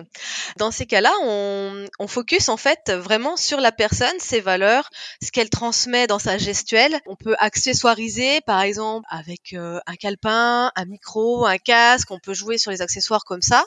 Dans 0.58 0.72
ces 0.72 0.86
cas-là, 0.86 1.14
on, 1.24 1.88
on, 1.98 2.08
focus 2.08 2.50
en 2.50 2.58
fait 2.58 2.92
vraiment 2.92 3.38
sur 3.38 3.62
la 3.62 3.72
personne, 3.72 4.20
ses 4.20 4.42
valeurs, 4.42 4.90
ce 5.24 5.32
qu'elle 5.32 5.50
transmet 5.50 6.06
dans 6.06 6.20
sa 6.20 6.38
gestuelle. 6.38 7.00
On 7.06 7.16
peut 7.16 7.38
accessoiriser, 7.40 8.42
par 8.42 8.60
exemple, 8.60 9.08
avec 9.10 9.54
euh, 9.54 9.80
un 9.86 9.96
calepin, 9.96 10.70
un 10.76 10.86
micro, 10.86 11.46
un 11.46 11.58
casque. 11.58 12.12
On 12.12 12.20
peut 12.20 12.34
jouer 12.34 12.58
sur 12.58 12.72
les 12.72 12.82
accessoires 12.82 13.24
comme 13.24 13.42
ça. 13.42 13.64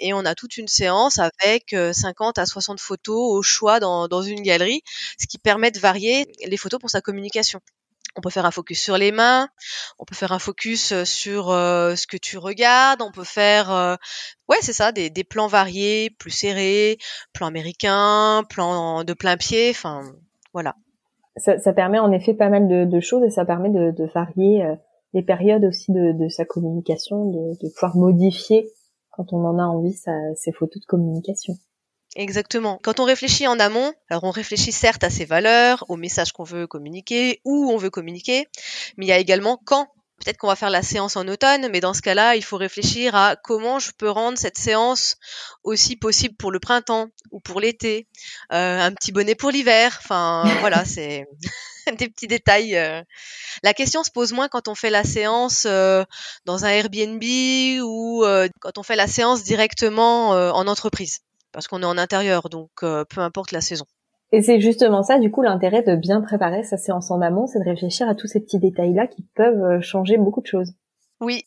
Et 0.00 0.12
on 0.14 0.24
a 0.24 0.34
toute 0.34 0.56
une 0.56 0.66
séance 0.66 1.20
avec 1.20 1.76
50 1.92 2.38
euh, 2.38 2.42
à 2.42 2.44
60 2.46 2.80
photos 2.80 3.36
au 3.36 3.42
choix 3.42 3.78
dans, 3.78 4.08
dans 4.08 4.22
une 4.22 4.42
galerie, 4.42 4.82
ce 5.16 5.28
qui 5.28 5.38
permet 5.38 5.70
de 5.70 5.78
varier 5.78 6.26
les 6.44 6.56
photos 6.56 6.80
pour 6.80 6.90
sa 6.90 7.00
communication. 7.00 7.60
On 8.16 8.20
peut 8.20 8.30
faire 8.30 8.46
un 8.46 8.50
focus 8.50 8.80
sur 8.80 8.98
les 8.98 9.12
mains, 9.12 9.48
on 9.98 10.04
peut 10.04 10.14
faire 10.14 10.32
un 10.32 10.38
focus 10.38 10.92
euh, 10.92 11.04
sur 11.04 11.50
euh, 11.50 11.94
ce 11.94 12.06
que 12.06 12.16
tu 12.16 12.38
regardes, 12.38 13.02
on 13.02 13.12
peut 13.12 13.24
faire, 13.24 13.70
euh, 13.70 13.94
ouais, 14.48 14.56
c'est 14.60 14.72
ça, 14.72 14.92
des, 14.92 15.10
plans 15.24 15.46
variés, 15.46 16.10
plus 16.18 16.30
serrés, 16.30 16.98
plan 17.32 17.46
américain, 17.46 18.42
plan 18.48 19.04
de 19.04 19.12
plein 19.12 19.36
pied, 19.36 19.70
enfin, 19.70 20.02
voilà. 20.52 20.74
Ça, 21.36 21.72
permet 21.72 22.00
en 22.00 22.10
effet 22.10 22.34
pas 22.34 22.48
mal 22.48 22.88
de, 22.88 23.00
choses 23.00 23.22
et 23.22 23.30
ça 23.30 23.44
permet 23.44 23.70
de, 23.70 24.10
varier 24.12 24.66
les 25.14 25.22
périodes 25.22 25.64
aussi 25.64 25.92
de, 25.92 26.28
sa 26.28 26.44
communication, 26.44 27.26
de, 27.26 27.62
de, 27.62 27.72
pouvoir 27.72 27.96
modifier 27.96 28.68
quand 29.12 29.32
on 29.32 29.44
en 29.44 29.58
a 29.58 29.64
envie 29.64 29.92
sa, 29.92 30.12
ses 30.34 30.50
photos 30.50 30.80
de 30.80 30.86
communication. 30.86 31.54
Exactement. 32.16 32.80
Quand 32.82 33.00
on 33.00 33.04
réfléchit 33.04 33.46
en 33.46 33.60
amont, 33.60 33.92
alors 34.10 34.24
on 34.24 34.30
réfléchit 34.30 34.72
certes 34.72 35.04
à 35.04 35.10
ses 35.10 35.24
valeurs, 35.24 35.84
aux 35.88 35.96
messages 35.96 36.32
qu'on 36.32 36.44
veut 36.44 36.66
communiquer, 36.66 37.40
où 37.44 37.70
on 37.70 37.76
veut 37.76 37.90
communiquer, 37.90 38.46
mais 38.96 39.06
il 39.06 39.08
y 39.08 39.12
a 39.12 39.18
également 39.18 39.60
quand 39.64 39.88
Peut-être 40.18 40.36
qu'on 40.36 40.48
va 40.48 40.56
faire 40.56 40.70
la 40.70 40.82
séance 40.82 41.16
en 41.16 41.28
automne, 41.28 41.68
mais 41.68 41.78
dans 41.78 41.94
ce 41.94 42.02
cas-là, 42.02 42.34
il 42.34 42.42
faut 42.42 42.56
réfléchir 42.56 43.14
à 43.14 43.36
comment 43.36 43.78
je 43.78 43.92
peux 43.96 44.10
rendre 44.10 44.36
cette 44.36 44.58
séance 44.58 45.16
aussi 45.62 45.94
possible 45.94 46.34
pour 46.34 46.50
le 46.50 46.58
printemps 46.58 47.08
ou 47.30 47.38
pour 47.38 47.60
l'été, 47.60 48.08
euh, 48.52 48.80
un 48.80 48.92
petit 48.92 49.12
bonnet 49.12 49.36
pour 49.36 49.50
l'hiver. 49.50 49.96
Enfin, 50.02 50.42
voilà, 50.60 50.84
c'est 50.84 51.24
des 51.98 52.08
petits 52.08 52.26
détails. 52.26 52.76
Euh. 52.76 53.00
La 53.62 53.74
question 53.74 54.02
se 54.02 54.10
pose 54.10 54.32
moins 54.32 54.48
quand 54.48 54.66
on 54.66 54.74
fait 54.74 54.90
la 54.90 55.04
séance 55.04 55.66
euh, 55.66 56.04
dans 56.46 56.64
un 56.64 56.68
Airbnb 56.68 57.22
ou 57.84 58.24
quand 58.60 58.76
on 58.76 58.82
fait 58.82 58.96
la 58.96 59.06
séance 59.06 59.44
directement 59.44 60.30
en 60.30 60.66
entreprise, 60.66 61.20
parce 61.58 61.66
qu'on 61.66 61.82
est 61.82 61.86
en 61.86 61.98
intérieur, 61.98 62.48
donc 62.48 62.70
peu 62.80 63.20
importe 63.20 63.50
la 63.50 63.60
saison. 63.60 63.84
Et 64.30 64.42
c'est 64.42 64.60
justement 64.60 65.02
ça, 65.02 65.18
du 65.18 65.30
coup, 65.30 65.42
l'intérêt 65.42 65.82
de 65.82 65.96
bien 65.96 66.20
préparer 66.20 66.62
sa 66.62 66.76
séance 66.76 67.10
en 67.10 67.20
amont, 67.22 67.46
c'est 67.46 67.60
de 67.60 67.64
réfléchir 67.64 68.08
à 68.08 68.14
tous 68.14 68.26
ces 68.26 68.40
petits 68.40 68.58
détails-là 68.58 69.06
qui 69.06 69.22
peuvent 69.34 69.62
euh, 69.62 69.80
changer 69.80 70.18
beaucoup 70.18 70.42
de 70.42 70.46
choses. 70.46 70.72
Oui. 71.20 71.44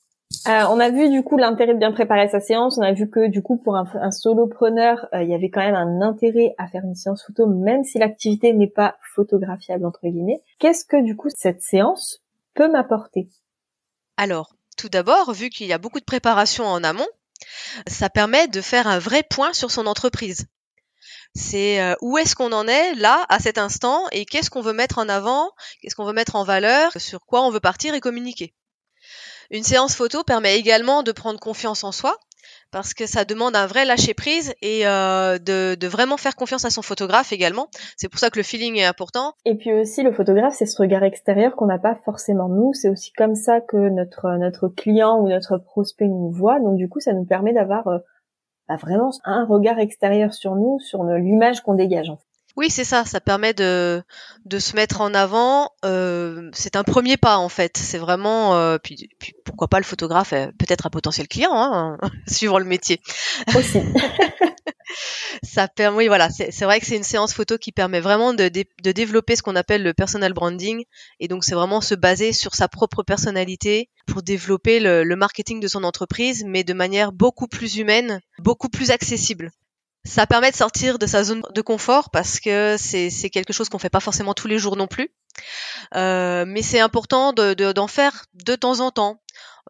Euh, 0.47 0.63
on 0.69 0.79
a 0.79 0.89
vu 0.89 1.09
du 1.09 1.23
coup 1.23 1.37
l'intérêt 1.37 1.73
de 1.73 1.79
bien 1.79 1.91
préparer 1.91 2.27
sa 2.29 2.39
séance. 2.39 2.77
On 2.79 2.81
a 2.81 2.93
vu 2.93 3.09
que 3.09 3.27
du 3.27 3.43
coup 3.43 3.57
pour 3.57 3.75
un, 3.75 3.85
un 4.01 4.11
solopreneur, 4.11 5.07
euh, 5.13 5.21
il 5.21 5.29
y 5.29 5.35
avait 5.35 5.49
quand 5.49 5.61
même 5.61 5.75
un 5.75 6.01
intérêt 6.01 6.55
à 6.57 6.67
faire 6.67 6.83
une 6.83 6.95
séance 6.95 7.23
photo, 7.23 7.45
même 7.45 7.83
si 7.83 7.99
l'activité 7.99 8.53
n'est 8.53 8.67
pas 8.67 8.95
photographiable 9.13 9.85
entre 9.85 9.99
guillemets. 10.03 10.41
Qu'est-ce 10.57 10.85
que 10.85 11.01
du 11.01 11.15
coup 11.15 11.29
cette 11.29 11.61
séance 11.61 12.23
peut 12.55 12.71
m'apporter? 12.71 13.29
Alors, 14.17 14.55
tout 14.77 14.89
d'abord, 14.89 15.33
vu 15.33 15.49
qu'il 15.49 15.67
y 15.67 15.73
a 15.73 15.77
beaucoup 15.77 15.99
de 15.99 16.05
préparation 16.05 16.63
en 16.63 16.83
amont, 16.83 17.07
ça 17.87 18.09
permet 18.09 18.47
de 18.47 18.61
faire 18.61 18.87
un 18.87 18.99
vrai 18.99 19.23
point 19.23 19.53
sur 19.53 19.71
son 19.71 19.87
entreprise. 19.87 20.45
C'est 21.33 21.81
euh, 21.81 21.95
où 22.01 22.17
est-ce 22.17 22.35
qu'on 22.35 22.51
en 22.51 22.67
est 22.67 22.93
là 22.95 23.25
à 23.29 23.39
cet 23.39 23.57
instant 23.57 24.07
et 24.11 24.25
qu'est-ce 24.25 24.49
qu'on 24.49 24.61
veut 24.61 24.73
mettre 24.73 24.97
en 24.97 25.07
avant, 25.07 25.51
qu'est-ce 25.81 25.95
qu'on 25.95 26.05
veut 26.05 26.13
mettre 26.13 26.35
en 26.35 26.43
valeur, 26.43 26.91
sur 26.97 27.25
quoi 27.25 27.41
on 27.43 27.51
veut 27.51 27.61
partir 27.61 27.93
et 27.93 28.01
communiquer. 28.01 28.53
Une 29.49 29.63
séance 29.63 29.95
photo 29.95 30.23
permet 30.23 30.57
également 30.57 31.03
de 31.03 31.11
prendre 31.11 31.39
confiance 31.39 31.83
en 31.83 31.91
soi 31.91 32.17
parce 32.71 32.93
que 32.93 33.05
ça 33.05 33.25
demande 33.25 33.55
un 33.55 33.67
vrai 33.67 33.85
lâcher 33.85 34.13
prise 34.13 34.53
et 34.61 34.87
euh, 34.87 35.37
de, 35.37 35.87
vraiment 35.87 36.17
faire 36.17 36.35
confiance 36.35 36.65
à 36.65 36.69
son 36.69 36.81
photographe 36.81 37.33
également. 37.33 37.67
C'est 37.97 38.09
pour 38.09 38.19
ça 38.19 38.29
que 38.29 38.39
le 38.39 38.43
feeling 38.43 38.77
est 38.77 38.85
important. 38.85 39.33
Et 39.45 39.55
puis 39.55 39.73
aussi 39.73 40.03
le 40.03 40.11
photographe, 40.11 40.53
c'est 40.57 40.65
ce 40.65 40.81
regard 40.81 41.03
extérieur 41.03 41.55
qu'on 41.55 41.65
n'a 41.65 41.79
pas 41.79 41.95
forcément 42.05 42.49
nous. 42.49 42.73
C'est 42.73 42.89
aussi 42.89 43.11
comme 43.11 43.35
ça 43.35 43.61
que 43.61 43.77
notre 43.77 44.37
notre 44.37 44.69
client 44.69 45.19
ou 45.19 45.27
notre 45.27 45.57
prospect 45.57 46.07
nous 46.07 46.31
voit. 46.31 46.59
Donc 46.59 46.77
du 46.77 46.87
coup, 46.87 46.99
ça 46.99 47.13
nous 47.13 47.25
permet 47.25 47.53
d'avoir 47.53 47.87
euh, 47.87 47.97
vraiment 48.81 49.11
un 49.25 49.45
regard 49.45 49.79
extérieur 49.79 50.33
sur 50.33 50.55
nous, 50.55 50.79
sur 50.79 51.03
l'image 51.03 51.61
qu'on 51.61 51.75
dégage. 51.75 52.09
En 52.09 52.17
fait. 52.17 52.30
Oui, 52.57 52.69
c'est 52.69 52.83
ça. 52.83 53.05
Ça 53.05 53.21
permet 53.21 53.53
de, 53.53 54.03
de 54.45 54.59
se 54.59 54.75
mettre 54.75 55.01
en 55.01 55.13
avant. 55.13 55.71
Euh, 55.85 56.49
c'est 56.53 56.75
un 56.75 56.83
premier 56.83 57.17
pas 57.17 57.37
en 57.37 57.49
fait. 57.49 57.77
C'est 57.77 57.97
vraiment 57.97 58.55
euh, 58.55 58.77
puis, 58.77 59.09
puis, 59.19 59.33
pourquoi 59.45 59.67
pas 59.67 59.79
le 59.79 59.85
photographe, 59.85 60.31
peut-être 60.31 60.85
un 60.85 60.89
potentiel 60.89 61.27
client, 61.27 61.51
hein, 61.53 61.97
suivant 62.27 62.59
le 62.59 62.65
métier. 62.65 62.99
Aussi. 63.55 63.79
ça 65.43 65.67
permet, 65.67 65.97
oui, 65.97 66.07
voilà, 66.07 66.29
c'est 66.29 66.65
vrai 66.65 66.79
que 66.79 66.85
c'est 66.85 66.95
une 66.95 67.03
séance 67.03 67.33
photo 67.33 67.57
qui 67.57 67.71
permet 67.71 67.99
vraiment 67.99 68.33
de, 68.33 68.49
de, 68.49 68.91
développer 68.91 69.35
ce 69.35 69.43
qu'on 69.43 69.55
appelle 69.55 69.83
le 69.83 69.93
personal 69.93 70.33
branding. 70.33 70.83
Et 71.19 71.27
donc, 71.27 71.43
c'est 71.43 71.55
vraiment 71.55 71.81
se 71.81 71.95
baser 71.95 72.33
sur 72.33 72.55
sa 72.55 72.67
propre 72.67 73.03
personnalité 73.03 73.89
pour 74.07 74.23
développer 74.23 74.79
le, 74.79 75.03
le 75.03 75.15
marketing 75.15 75.59
de 75.59 75.67
son 75.67 75.83
entreprise, 75.83 76.43
mais 76.45 76.63
de 76.63 76.73
manière 76.73 77.11
beaucoup 77.11 77.47
plus 77.47 77.77
humaine, 77.77 78.21
beaucoup 78.39 78.69
plus 78.69 78.91
accessible. 78.91 79.51
Ça 80.03 80.25
permet 80.25 80.49
de 80.49 80.55
sortir 80.55 80.97
de 80.97 81.05
sa 81.05 81.23
zone 81.23 81.43
de 81.53 81.61
confort 81.61 82.09
parce 82.09 82.39
que 82.39 82.75
c'est 82.77 83.29
quelque 83.29 83.53
chose 83.53 83.69
qu'on 83.69 83.77
fait 83.77 83.89
pas 83.89 83.99
forcément 83.99 84.33
tous 84.33 84.47
les 84.47 84.57
jours 84.57 84.75
non 84.75 84.87
plus. 84.87 85.09
Euh, 85.95 86.43
mais 86.47 86.63
c'est 86.63 86.79
important 86.79 87.33
d'en 87.33 87.53
de, 87.53 87.71
d'en 87.71 87.87
faire 87.87 88.25
de 88.33 88.55
temps 88.55 88.79
en 88.79 88.91
temps, 88.91 89.21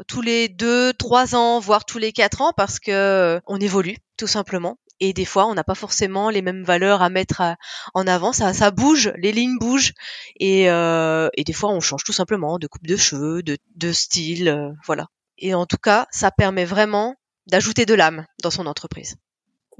tous 0.08 0.22
les 0.22 0.48
deux, 0.48 0.94
trois 0.94 1.36
ans, 1.36 1.60
voire 1.60 1.86
tous 1.86 1.98
les 1.98 2.14
quatre 2.14 2.42
ans, 2.42 2.54
parce 2.56 2.80
que 2.80 3.42
on 3.46 3.60
évolue 3.60 3.98
tout 4.18 4.28
simplement. 4.28 4.78
Et 5.02 5.14
des 5.14 5.26
fois 5.26 5.48
on 5.48 5.54
n'a 5.54 5.64
pas 5.64 5.76
forcément 5.76 6.30
les 6.30 6.42
mêmes 6.42 6.64
valeurs 6.64 7.02
à 7.02 7.10
mettre 7.10 7.42
en 7.94 8.08
avant. 8.08 8.32
Ça 8.32 8.72
bouge 8.72 9.12
les 9.18 9.34
lignes 9.34 9.58
bougent. 9.60 9.94
Et 10.40 10.70
euh, 10.70 11.28
des 11.38 11.54
fois 11.54 11.72
on 11.72 11.82
change 11.82 12.04
tout 12.04 12.14
simplement 12.14 12.58
de 12.58 12.68
coupe 12.68 12.88
de 12.88 12.96
cheveux 12.96 13.44
de, 13.44 13.58
de 13.76 13.92
style 13.92 14.48
euh, 14.48 14.70
voilà. 14.86 15.08
Et 15.38 15.54
en 15.54 15.66
tout 15.66 15.78
cas 15.78 16.08
ça 16.12 16.32
permet 16.32 16.66
vraiment 16.66 17.16
d'ajouter 17.48 17.86
de 17.86 17.96
l'âme 17.96 18.26
dans 18.42 18.52
son 18.52 18.68
entreprise 18.68 19.16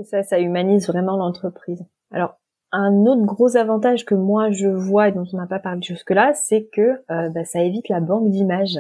ça 0.04 0.24
ça 0.24 0.40
humanise 0.40 0.88
vraiment 0.88 1.18
l'entreprise 1.18 1.84
alors 2.12 2.38
un 2.72 3.06
autre 3.06 3.26
gros 3.26 3.58
avantage 3.58 4.06
que 4.06 4.16
moi 4.16 4.52
je 4.52 4.68
vois 4.68 5.10
et 5.10 5.12
dont 5.12 5.26
on 5.34 5.38
n'a 5.38 5.48
pas 5.48 5.60
parlé 5.60 5.82
jusque 5.82 6.12
là 6.12 6.34
c'est 6.34 6.70
que 6.72 7.04
euh, 7.12 7.30
bah, 7.30 7.46
ça 7.46 7.62
évite 7.62 7.90
la 7.90 8.00
banque 8.00 8.30
d'images 8.30 8.80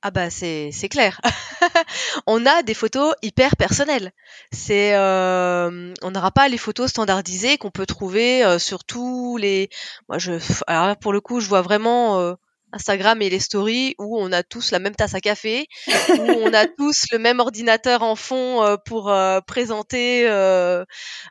ah 0.00 0.12
bah 0.12 0.30
c'est 0.30 0.70
clair. 0.88 1.20
on 2.28 2.46
a 2.46 2.62
des 2.62 2.74
photos 2.74 3.14
hyper 3.20 3.56
personnelles. 3.56 4.12
C'est 4.52 4.94
euh, 4.94 5.92
on 6.02 6.12
n'aura 6.12 6.30
pas 6.30 6.48
les 6.48 6.56
photos 6.56 6.90
standardisées 6.90 7.58
qu'on 7.58 7.72
peut 7.72 7.84
trouver 7.84 8.44
euh, 8.44 8.60
sur 8.60 8.84
tous 8.84 9.36
les. 9.38 9.70
Moi 10.08 10.18
je 10.18 10.34
alors 10.68 10.96
pour 10.98 11.12
le 11.12 11.20
coup 11.20 11.40
je 11.40 11.48
vois 11.48 11.62
vraiment 11.62 12.36
Instagram 12.72 13.22
et 13.22 13.30
les 13.30 13.40
stories 13.40 13.94
où 13.98 14.18
on 14.18 14.32
a 14.32 14.42
tous 14.42 14.70
la 14.70 14.78
même 14.78 14.94
tasse 14.94 15.14
à 15.14 15.20
café, 15.20 15.66
où 15.88 16.20
on 16.20 16.52
a 16.52 16.66
tous 16.78 17.04
le 17.12 17.18
même 17.18 17.40
ordinateur 17.40 18.02
en 18.02 18.16
fond 18.16 18.76
pour 18.84 19.12
présenter 19.46 20.24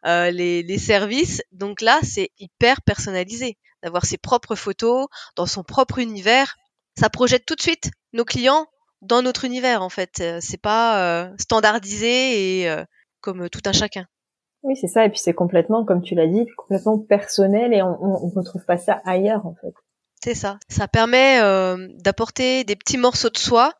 les, 0.05 0.63
les 0.63 0.77
services. 0.77 1.41
Donc 1.51 1.81
là 1.81 1.99
c'est 2.03 2.29
hyper 2.39 2.81
personnalisé 2.81 3.57
d'avoir 3.83 4.05
ses 4.05 4.17
propres 4.17 4.55
photos 4.55 5.07
dans 5.35 5.45
son 5.45 5.63
propre 5.63 5.99
univers 5.99 6.55
ça 6.97 7.09
projette 7.09 7.45
tout 7.45 7.55
de 7.55 7.61
suite 7.61 7.91
nos 8.13 8.25
clients 8.25 8.65
dans 9.01 9.21
notre 9.21 9.45
univers 9.45 9.83
en 9.83 9.89
fait. 9.89 10.19
Euh, 10.21 10.39
c'est 10.41 10.61
pas 10.61 11.25
euh, 11.25 11.31
standardisé 11.37 12.61
et 12.61 12.69
euh, 12.69 12.83
comme 13.21 13.49
tout 13.49 13.61
un 13.65 13.71
chacun. 13.71 14.05
Oui, 14.63 14.75
c'est 14.75 14.87
ça. 14.87 15.05
Et 15.05 15.09
puis 15.09 15.19
c'est 15.19 15.33
complètement, 15.33 15.85
comme 15.85 16.01
tu 16.01 16.15
l'as 16.15 16.27
dit, 16.27 16.45
complètement 16.57 16.97
personnel 16.97 17.73
et 17.73 17.81
on, 17.83 17.97
on, 18.01 18.29
retrouve 18.29 18.65
pas 18.65 18.77
ça 18.77 19.01
ailleurs 19.05 19.45
en 19.45 19.53
fait. 19.61 19.73
C'est 20.27 20.35
ça. 20.35 20.59
Ça 20.67 20.89
permet 20.89 21.39
d'apporter 22.03 22.65
des 22.65 22.75
petits 22.75 22.97
morceaux 22.97 23.29
de 23.29 23.37
soi. 23.37 23.71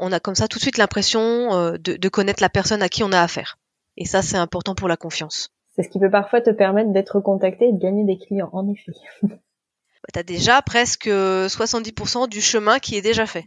On 0.00 0.10
a 0.10 0.18
comme 0.18 0.34
ça 0.34 0.48
tout 0.48 0.58
de 0.58 0.62
suite 0.62 0.76
l'impression 0.76 1.74
de, 1.74 1.76
de, 1.78 2.08
connaître 2.08 2.42
la 2.42 2.48
personne 2.48 2.82
à 2.82 2.88
qui 2.88 3.04
on 3.04 3.12
a 3.12 3.20
affaire. 3.20 3.56
Et 3.96 4.04
ça, 4.04 4.20
c'est 4.20 4.36
important 4.36 4.74
pour 4.74 4.88
la 4.88 4.96
confiance. 4.96 5.50
C'est 5.76 5.84
ce 5.84 5.88
qui 5.88 6.00
peut 6.00 6.10
parfois 6.10 6.40
te 6.40 6.50
permettre 6.50 6.90
d'être 6.92 7.20
contacté 7.20 7.68
et 7.68 7.72
de 7.72 7.78
gagner 7.78 8.02
des 8.02 8.18
clients, 8.18 8.50
en 8.52 8.68
effet. 8.68 8.90
Bah, 9.22 10.08
tu 10.12 10.18
as 10.18 10.22
déjà 10.24 10.60
presque 10.62 11.06
70% 11.06 12.28
du 12.28 12.40
chemin 12.40 12.80
qui 12.80 12.96
est 12.96 13.02
déjà 13.02 13.24
fait. 13.24 13.44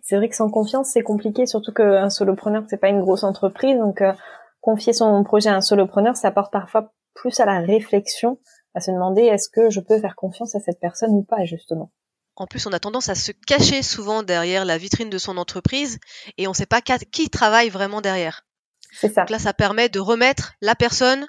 C'est 0.00 0.14
vrai 0.14 0.28
que 0.28 0.36
sans 0.36 0.48
confiance, 0.48 0.90
c'est 0.92 1.02
compliqué, 1.02 1.46
surtout 1.46 1.72
qu'un 1.72 2.08
solopreneur, 2.08 2.62
c'est 2.70 2.76
pas 2.76 2.90
une 2.90 3.00
grosse 3.00 3.24
entreprise, 3.24 3.76
donc 3.78 4.00
euh, 4.00 4.12
confier 4.60 4.92
son 4.92 5.24
projet 5.24 5.48
à 5.48 5.56
un 5.56 5.60
solopreneur, 5.60 6.16
ça 6.16 6.28
apporte 6.28 6.52
parfois 6.52 6.92
plus 7.16 7.40
à 7.40 7.44
la 7.44 7.58
réflexion, 7.58 8.38
à 8.74 8.80
se 8.80 8.90
demander 8.90 9.22
est-ce 9.22 9.48
que 9.48 9.70
je 9.70 9.80
peux 9.80 10.00
faire 10.00 10.16
confiance 10.16 10.54
à 10.54 10.60
cette 10.60 10.80
personne 10.80 11.12
ou 11.12 11.22
pas, 11.22 11.44
justement. 11.44 11.90
En 12.36 12.46
plus, 12.46 12.66
on 12.66 12.72
a 12.72 12.80
tendance 12.80 13.08
à 13.08 13.14
se 13.14 13.30
cacher 13.46 13.82
souvent 13.82 14.24
derrière 14.24 14.64
la 14.64 14.76
vitrine 14.76 15.10
de 15.10 15.18
son 15.18 15.36
entreprise 15.36 15.98
et 16.36 16.48
on 16.48 16.50
ne 16.50 16.56
sait 16.56 16.66
pas 16.66 16.80
qui 16.80 17.30
travaille 17.30 17.68
vraiment 17.68 18.00
derrière. 18.00 18.44
C'est 18.92 19.12
ça. 19.12 19.22
Donc 19.22 19.30
là, 19.30 19.38
ça 19.38 19.52
permet 19.52 19.88
de 19.88 20.00
remettre 20.00 20.54
la 20.60 20.74
personne 20.74 21.26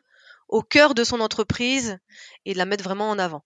au 0.50 0.62
cœur 0.62 0.96
de 0.96 1.04
son 1.04 1.20
entreprise 1.20 1.98
et 2.46 2.54
de 2.54 2.58
la 2.58 2.66
mettre 2.66 2.84
vraiment 2.84 3.10
en 3.10 3.20
avant. 3.20 3.42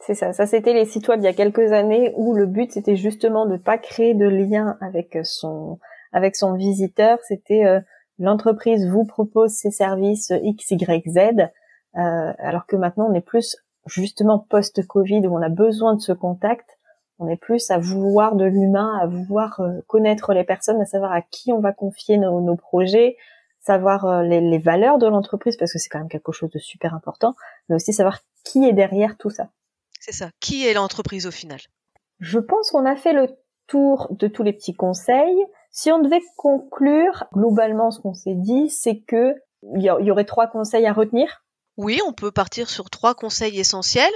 C'est 0.00 0.14
ça. 0.14 0.32
Ça, 0.32 0.46
c'était 0.46 0.72
les 0.72 0.86
sites 0.86 1.08
web 1.08 1.20
il 1.20 1.24
y 1.24 1.28
a 1.28 1.34
quelques 1.34 1.72
années 1.72 2.12
où 2.16 2.34
le 2.34 2.46
but, 2.46 2.72
c'était 2.72 2.96
justement 2.96 3.46
de 3.46 3.56
pas 3.56 3.78
créer 3.78 4.14
de 4.14 4.26
lien 4.26 4.76
avec 4.80 5.18
son, 5.24 5.78
avec 6.12 6.36
son 6.36 6.54
visiteur. 6.54 7.18
C'était 7.26 7.64
euh, 7.64 7.80
l'entreprise 8.18 8.86
vous 8.86 9.04
propose 9.04 9.52
ses 9.52 9.70
services 9.70 10.32
X, 10.42 10.70
Y, 10.70 11.04
Z. 11.08 11.48
Euh, 11.96 12.32
alors 12.38 12.66
que 12.66 12.76
maintenant, 12.76 13.06
on 13.10 13.14
est 13.14 13.20
plus 13.20 13.56
justement 13.86 14.38
post-Covid 14.38 15.26
où 15.26 15.36
on 15.36 15.42
a 15.42 15.48
besoin 15.48 15.94
de 15.94 16.00
ce 16.00 16.12
contact. 16.12 16.68
On 17.18 17.28
est 17.28 17.36
plus 17.36 17.70
à 17.70 17.78
vouloir 17.78 18.34
de 18.34 18.44
l'humain, 18.44 18.98
à 19.00 19.06
vouloir 19.06 19.60
euh, 19.60 19.80
connaître 19.86 20.32
les 20.32 20.44
personnes, 20.44 20.80
à 20.80 20.86
savoir 20.86 21.12
à 21.12 21.22
qui 21.22 21.52
on 21.52 21.60
va 21.60 21.72
confier 21.72 22.18
nos, 22.18 22.40
nos 22.40 22.56
projets, 22.56 23.16
savoir 23.60 24.22
les, 24.22 24.40
les 24.40 24.58
valeurs 24.58 24.98
de 24.98 25.06
l'entreprise 25.06 25.56
parce 25.56 25.72
que 25.72 25.78
c'est 25.78 25.88
quand 25.88 26.00
même 26.00 26.08
quelque 26.08 26.32
chose 26.32 26.50
de 26.50 26.58
super 26.58 26.94
important, 26.94 27.34
mais 27.68 27.76
aussi 27.76 27.92
savoir 27.92 28.18
qui 28.44 28.64
est 28.64 28.72
derrière 28.72 29.16
tout 29.16 29.30
ça. 29.30 29.48
C'est 30.00 30.12
ça. 30.12 30.28
Qui 30.40 30.66
est 30.66 30.74
l'entreprise 30.74 31.26
au 31.26 31.30
final? 31.30 31.60
Je 32.20 32.38
pense 32.38 32.70
qu'on 32.70 32.84
a 32.84 32.96
fait 32.96 33.12
le 33.12 33.28
tour 33.66 34.08
de 34.10 34.28
tous 34.28 34.42
les 34.42 34.52
petits 34.52 34.74
conseils. 34.74 35.44
Si 35.70 35.90
on 35.90 35.98
devait 36.00 36.22
conclure, 36.36 37.24
globalement, 37.32 37.90
ce 37.90 38.00
qu'on 38.00 38.14
s'est 38.14 38.34
dit, 38.34 38.68
c'est 38.68 39.00
que 39.00 39.34
il 39.76 39.82
y, 39.82 40.10
aurait 40.10 40.26
trois 40.26 40.46
conseils 40.46 40.86
à 40.86 40.92
retenir. 40.92 41.42
Oui, 41.76 42.00
on 42.06 42.12
peut 42.12 42.30
partir 42.30 42.70
sur 42.70 42.88
trois 42.88 43.14
conseils 43.14 43.58
essentiels, 43.58 44.12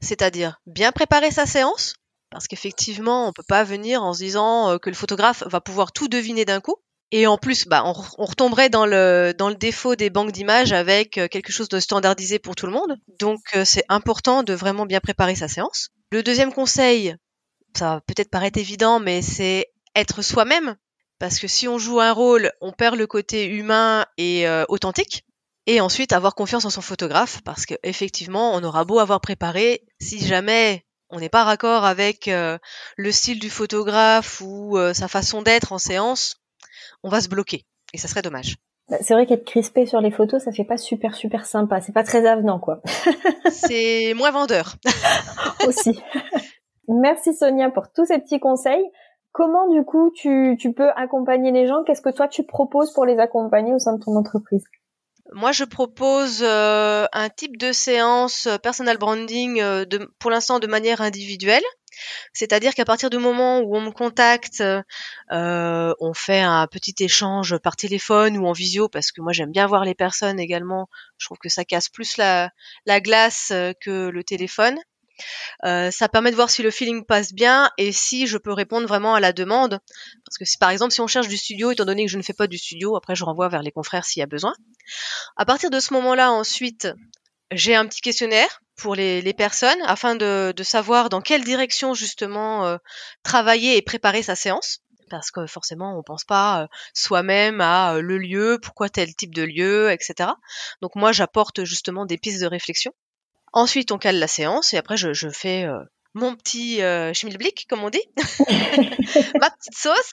c'est-à-dire 0.00 0.60
bien 0.66 0.92
préparer 0.92 1.30
sa 1.30 1.46
séance, 1.46 1.94
Parce 2.30 2.46
qu'effectivement, 2.46 3.26
on 3.26 3.32
peut 3.32 3.42
pas 3.42 3.64
venir 3.64 4.04
en 4.04 4.12
se 4.12 4.20
disant 4.20 4.78
que 4.78 4.88
le 4.88 4.94
photographe 4.94 5.42
va 5.46 5.60
pouvoir 5.60 5.90
tout 5.92 6.06
deviner 6.06 6.44
d'un 6.44 6.60
coup. 6.60 6.76
Et 7.10 7.26
en 7.26 7.38
plus, 7.38 7.66
bah, 7.66 7.82
on, 7.84 7.92
retomberait 7.92 8.70
dans 8.70 8.86
le, 8.86 9.34
dans 9.36 9.48
le 9.48 9.56
défaut 9.56 9.96
des 9.96 10.10
banques 10.10 10.30
d'images 10.30 10.72
avec 10.72 11.14
quelque 11.14 11.50
chose 11.50 11.68
de 11.68 11.80
standardisé 11.80 12.38
pour 12.38 12.54
tout 12.54 12.66
le 12.66 12.72
monde. 12.72 12.94
Donc, 13.18 13.40
c'est 13.64 13.84
important 13.88 14.44
de 14.44 14.52
vraiment 14.52 14.86
bien 14.86 15.00
préparer 15.00 15.34
sa 15.34 15.48
séance. 15.48 15.88
Le 16.12 16.22
deuxième 16.22 16.52
conseil, 16.52 17.16
ça 17.76 17.94
va 17.94 18.00
peut-être 18.02 18.30
paraître 18.30 18.60
évident, 18.60 19.00
mais 19.00 19.22
c'est 19.22 19.66
être 19.96 20.22
soi-même. 20.22 20.76
Parce 21.18 21.40
que 21.40 21.48
si 21.48 21.66
on 21.66 21.78
joue 21.78 21.98
un 21.98 22.12
rôle, 22.12 22.52
on 22.60 22.70
perd 22.70 22.94
le 22.94 23.08
côté 23.08 23.46
humain 23.46 24.06
et 24.16 24.46
authentique. 24.68 25.24
Et 25.66 25.80
ensuite, 25.80 26.12
avoir 26.12 26.34
confiance 26.34 26.64
en 26.64 26.70
son 26.70 26.80
photographe, 26.80 27.42
parce 27.44 27.66
qu'effectivement, 27.66 28.54
on 28.54 28.62
aura 28.64 28.84
beau 28.84 28.98
avoir 28.98 29.20
préparé, 29.20 29.82
si 30.00 30.18
jamais 30.18 30.84
on 31.10 31.20
n'est 31.20 31.28
pas 31.28 31.44
raccord 31.44 31.84
avec 31.84 32.30
le 32.30 33.12
style 33.12 33.38
du 33.38 33.50
photographe 33.50 34.40
ou 34.40 34.78
sa 34.94 35.06
façon 35.06 35.42
d'être 35.42 35.72
en 35.72 35.78
séance, 35.78 36.36
on 37.02 37.08
va 37.08 37.20
se 37.20 37.28
bloquer. 37.28 37.66
Et 37.92 37.98
ça 37.98 38.08
serait 38.08 38.22
dommage. 38.22 38.56
Bah, 38.90 38.96
c'est 39.00 39.14
vrai 39.14 39.24
qu'être 39.24 39.44
crispé 39.44 39.86
sur 39.86 40.00
les 40.00 40.10
photos, 40.10 40.42
ça 40.42 40.50
fait 40.50 40.64
pas 40.64 40.76
super 40.76 41.14
super 41.14 41.46
sympa. 41.46 41.80
C'est 41.80 41.92
pas 41.92 42.02
très 42.02 42.26
avenant, 42.26 42.58
quoi. 42.58 42.80
c'est 43.50 44.14
moins 44.14 44.32
vendeur. 44.32 44.74
Aussi. 45.66 46.00
Merci 46.88 47.34
Sonia 47.34 47.70
pour 47.70 47.92
tous 47.92 48.06
ces 48.06 48.18
petits 48.18 48.40
conseils. 48.40 48.84
Comment 49.32 49.68
du 49.68 49.84
coup 49.84 50.10
tu, 50.12 50.56
tu 50.58 50.72
peux 50.72 50.90
accompagner 50.96 51.52
les 51.52 51.68
gens? 51.68 51.84
Qu'est-ce 51.84 52.02
que 52.02 52.10
toi 52.10 52.26
tu 52.26 52.42
proposes 52.42 52.92
pour 52.92 53.06
les 53.06 53.18
accompagner 53.18 53.72
au 53.72 53.78
sein 53.78 53.96
de 53.96 54.02
ton 54.02 54.16
entreprise? 54.16 54.64
Moi, 55.32 55.52
je 55.52 55.64
propose 55.64 56.40
euh, 56.42 57.06
un 57.12 57.28
type 57.28 57.56
de 57.56 57.72
séance 57.72 58.46
euh, 58.46 58.58
personal 58.58 58.98
branding 58.98 59.60
euh, 59.60 59.84
de, 59.84 60.10
pour 60.18 60.30
l'instant 60.30 60.58
de 60.58 60.66
manière 60.66 61.00
individuelle. 61.00 61.62
C'est-à-dire 62.32 62.74
qu'à 62.74 62.84
partir 62.84 63.10
du 63.10 63.18
moment 63.18 63.60
où 63.60 63.76
on 63.76 63.80
me 63.80 63.90
contacte, 63.90 64.62
euh, 64.62 65.94
on 66.00 66.14
fait 66.14 66.40
un 66.40 66.66
petit 66.66 66.94
échange 67.00 67.58
par 67.58 67.76
téléphone 67.76 68.38
ou 68.38 68.46
en 68.46 68.52
visio, 68.52 68.88
parce 68.88 69.12
que 69.12 69.20
moi 69.20 69.32
j'aime 69.32 69.52
bien 69.52 69.66
voir 69.66 69.84
les 69.84 69.94
personnes 69.94 70.40
également. 70.40 70.88
Je 71.18 71.26
trouve 71.26 71.38
que 71.38 71.48
ça 71.48 71.64
casse 71.64 71.88
plus 71.88 72.16
la, 72.16 72.50
la 72.86 73.00
glace 73.00 73.52
que 73.80 74.08
le 74.08 74.24
téléphone. 74.24 74.78
Euh, 75.64 75.90
ça 75.90 76.08
permet 76.08 76.30
de 76.30 76.36
voir 76.36 76.50
si 76.50 76.62
le 76.62 76.70
feeling 76.70 77.04
passe 77.04 77.32
bien 77.32 77.70
et 77.78 77.92
si 77.92 78.26
je 78.26 78.38
peux 78.38 78.52
répondre 78.52 78.86
vraiment 78.86 79.14
à 79.14 79.20
la 79.20 79.32
demande. 79.32 79.78
Parce 80.24 80.38
que 80.38 80.44
si 80.44 80.58
par 80.58 80.70
exemple 80.70 80.92
si 80.92 81.00
on 81.00 81.06
cherche 81.06 81.28
du 81.28 81.36
studio, 81.36 81.70
étant 81.70 81.84
donné 81.84 82.04
que 82.04 82.10
je 82.10 82.16
ne 82.16 82.22
fais 82.22 82.32
pas 82.32 82.46
du 82.46 82.58
studio, 82.58 82.96
après 82.96 83.14
je 83.14 83.24
renvoie 83.24 83.48
vers 83.48 83.62
les 83.62 83.72
confrères 83.72 84.04
s'il 84.04 84.20
y 84.20 84.22
a 84.24 84.26
besoin. 84.26 84.54
À 85.36 85.44
partir 85.44 85.70
de 85.70 85.80
ce 85.80 85.92
moment-là, 85.94 86.32
ensuite, 86.32 86.88
j'ai 87.50 87.74
un 87.74 87.86
petit 87.86 88.00
questionnaire 88.00 88.60
pour 88.76 88.94
les, 88.94 89.34
personnes 89.34 89.80
afin 89.86 90.14
de, 90.14 90.54
savoir 90.62 91.10
dans 91.10 91.20
quelle 91.20 91.44
direction 91.44 91.94
justement 91.94 92.66
euh, 92.66 92.78
travailler 93.22 93.76
et 93.76 93.82
préparer 93.82 94.22
sa 94.22 94.34
séance 94.34 94.80
parce 95.10 95.30
que 95.30 95.46
forcément 95.46 95.98
on 95.98 96.02
pense 96.02 96.24
pas 96.24 96.62
euh, 96.62 96.66
soi-même 96.94 97.60
à 97.60 98.00
le 98.00 98.16
lieu, 98.16 98.58
pourquoi 98.62 98.88
tel 98.88 99.14
type 99.14 99.34
de 99.34 99.42
lieu, 99.42 99.90
etc. 99.90 100.30
Donc 100.80 100.94
moi 100.94 101.12
j'apporte 101.12 101.64
justement 101.64 102.06
des 102.06 102.16
pistes 102.16 102.40
de 102.40 102.46
réflexion. 102.46 102.94
Ensuite, 103.52 103.92
on 103.92 103.98
cale 103.98 104.18
la 104.18 104.28
séance 104.28 104.72
et 104.74 104.76
après, 104.76 104.96
je, 104.96 105.12
je 105.12 105.28
fais 105.28 105.64
euh, 105.64 105.82
mon 106.14 106.34
petit 106.34 106.82
euh, 106.82 107.14
schmilblick, 107.14 107.66
comme 107.68 107.84
on 107.84 107.90
dit, 107.90 108.02
ma 109.40 109.50
petite 109.50 109.76
sauce. 109.76 110.12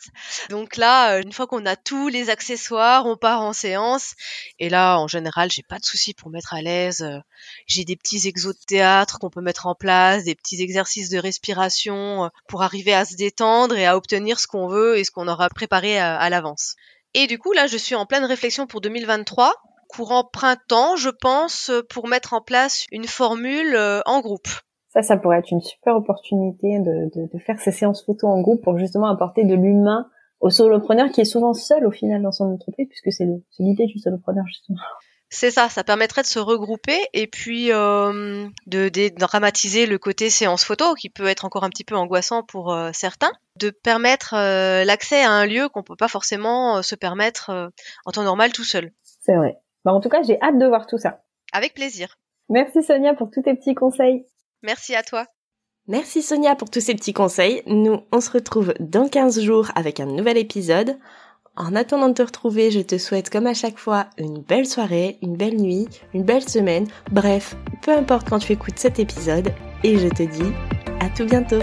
Donc 0.49 0.77
là, 0.77 1.15
euh, 1.15 1.21
une 1.21 1.31
fois 1.31 1.47
qu'on 1.47 1.65
a 1.65 1.75
tous 1.75 2.07
les 2.07 2.29
accessoires, 2.29 3.07
on 3.07 3.17
part 3.17 3.41
en 3.41 3.53
séance. 3.53 4.13
Et 4.59 4.69
là, 4.69 4.99
en 4.99 5.07
général, 5.07 5.51
j'ai 5.51 5.63
pas 5.63 5.79
de 5.79 5.85
souci 5.85 6.13
pour 6.13 6.29
mettre 6.29 6.53
à 6.53 6.61
l'aise. 6.61 7.01
Euh, 7.01 7.19
j'ai 7.65 7.83
des 7.83 7.95
petits 7.95 8.27
exos 8.27 8.55
de 8.55 8.65
théâtre 8.65 9.17
qu'on 9.17 9.31
peut 9.31 9.41
mettre 9.41 9.65
en 9.65 9.73
place, 9.73 10.23
des 10.23 10.35
petits 10.35 10.61
exercices 10.61 11.09
de 11.09 11.17
respiration 11.17 12.29
pour 12.47 12.61
arriver 12.61 12.93
à 12.93 13.05
se 13.05 13.15
détendre 13.15 13.75
et 13.75 13.85
à 13.87 13.97
obtenir 13.97 14.39
ce 14.39 14.47
qu'on 14.47 14.67
veut 14.67 14.97
et 14.97 15.03
ce 15.03 15.11
qu'on 15.11 15.27
aura 15.27 15.49
préparé 15.49 15.97
à, 15.97 16.17
à 16.17 16.29
l'avance. 16.29 16.75
Et 17.15 17.25
du 17.25 17.39
coup, 17.39 17.53
là, 17.53 17.65
je 17.65 17.77
suis 17.77 17.95
en 17.95 18.05
pleine 18.05 18.25
réflexion 18.25 18.67
pour 18.67 18.81
2023 18.81 19.55
courant 19.87 20.23
printemps, 20.31 20.95
je 20.95 21.09
pense, 21.09 21.71
pour 21.89 22.07
mettre 22.07 22.33
en 22.33 22.41
place 22.41 22.85
une 22.91 23.07
formule 23.07 23.75
euh, 23.75 24.01
en 24.05 24.21
groupe. 24.21 24.47
Ça, 24.89 25.01
ça 25.01 25.17
pourrait 25.17 25.39
être 25.39 25.51
une 25.51 25.61
super 25.61 25.95
opportunité 25.95 26.79
de, 26.79 27.09
de, 27.13 27.39
faire 27.39 27.59
ces 27.59 27.71
séances 27.71 28.03
photo 28.03 28.27
en 28.27 28.41
groupe 28.41 28.63
pour 28.63 28.77
justement 28.77 29.07
apporter 29.07 29.43
de 29.43 29.53
l'humain 29.53 30.09
au 30.39 30.49
solopreneur 30.49 31.11
qui 31.11 31.21
est 31.21 31.25
souvent 31.25 31.53
seul 31.53 31.85
au 31.85 31.91
final 31.91 32.21
dans 32.21 32.31
son 32.31 32.45
entreprise, 32.45 32.87
puisque 32.89 33.11
c'est 33.11 33.27
l'idée 33.59 33.85
du 33.85 33.99
solopreneur 33.99 34.45
justement. 34.47 34.79
C'est 35.29 35.51
ça, 35.51 35.67
ça 35.67 35.83
permettrait 35.83 36.21
de 36.21 36.27
se 36.27 36.39
regrouper 36.39 36.97
et 37.13 37.27
puis 37.27 37.73
euh, 37.73 38.47
de, 38.65 39.09
dramatiser 39.17 39.85
le 39.85 39.97
côté 39.97 40.29
séance 40.29 40.63
photo 40.63 40.93
qui 40.93 41.09
peut 41.09 41.27
être 41.27 41.43
encore 41.43 41.65
un 41.65 41.69
petit 41.69 41.83
peu 41.83 41.95
angoissant 41.95 42.43
pour 42.43 42.71
euh, 42.71 42.91
certains, 42.93 43.33
de 43.57 43.69
permettre 43.69 44.35
l'accès 44.85 45.21
à 45.21 45.31
un 45.31 45.45
lieu 45.45 45.67
qu'on 45.67 45.83
peut 45.83 45.97
pas 45.97 46.07
forcément 46.07 46.81
se 46.81 46.95
permettre 46.95 47.71
en 48.05 48.11
temps 48.11 48.23
normal 48.23 48.53
tout 48.53 48.63
seul. 48.63 48.93
C'est 49.03 49.35
vrai. 49.35 49.57
Bah, 49.87 49.93
en 49.93 50.01
tout 50.01 50.09
cas, 50.09 50.21
j'ai 50.21 50.37
hâte 50.41 50.59
de 50.59 50.65
voir 50.65 50.85
tout 50.85 50.97
ça. 50.97 51.21
Avec 51.53 51.73
plaisir. 51.73 52.17
Merci 52.49 52.83
Sonia 52.83 53.13
pour 53.13 53.31
tous 53.31 53.43
tes 53.43 53.53
petits 53.53 53.73
conseils. 53.73 54.25
Merci 54.61 54.93
à 54.95 55.01
toi. 55.01 55.23
Merci 55.87 56.21
Sonia 56.21 56.55
pour 56.55 56.69
tous 56.69 56.81
ces 56.81 56.93
petits 56.93 57.13
conseils. 57.13 57.63
Nous, 57.67 58.01
on 58.11 58.19
se 58.19 58.29
retrouve 58.29 58.73
dans 58.81 59.07
15 59.07 59.39
jours 59.39 59.71
avec 59.75 60.01
un 60.01 60.05
nouvel 60.05 60.37
épisode. 60.37 60.97
En 61.55 61.73
attendant 61.73 62.09
de 62.09 62.15
te 62.15 62.21
retrouver, 62.21 62.69
je 62.69 62.81
te 62.81 62.97
souhaite 62.97 63.29
comme 63.29 63.47
à 63.47 63.53
chaque 63.53 63.77
fois 63.77 64.07
une 64.17 64.41
belle 64.41 64.65
soirée, 64.65 65.19
une 65.21 65.37
belle 65.37 65.55
nuit, 65.55 65.87
une 66.13 66.23
belle 66.23 66.49
semaine, 66.49 66.87
bref, 67.09 67.55
peu 67.81 67.93
importe 67.93 68.29
quand 68.29 68.39
tu 68.39 68.51
écoutes 68.51 68.79
cet 68.79 68.99
épisode, 68.99 69.53
et 69.85 69.97
je 69.97 70.09
te 70.09 70.23
dis 70.23 70.51
à 70.99 71.09
tout 71.15 71.23
bientôt. 71.23 71.61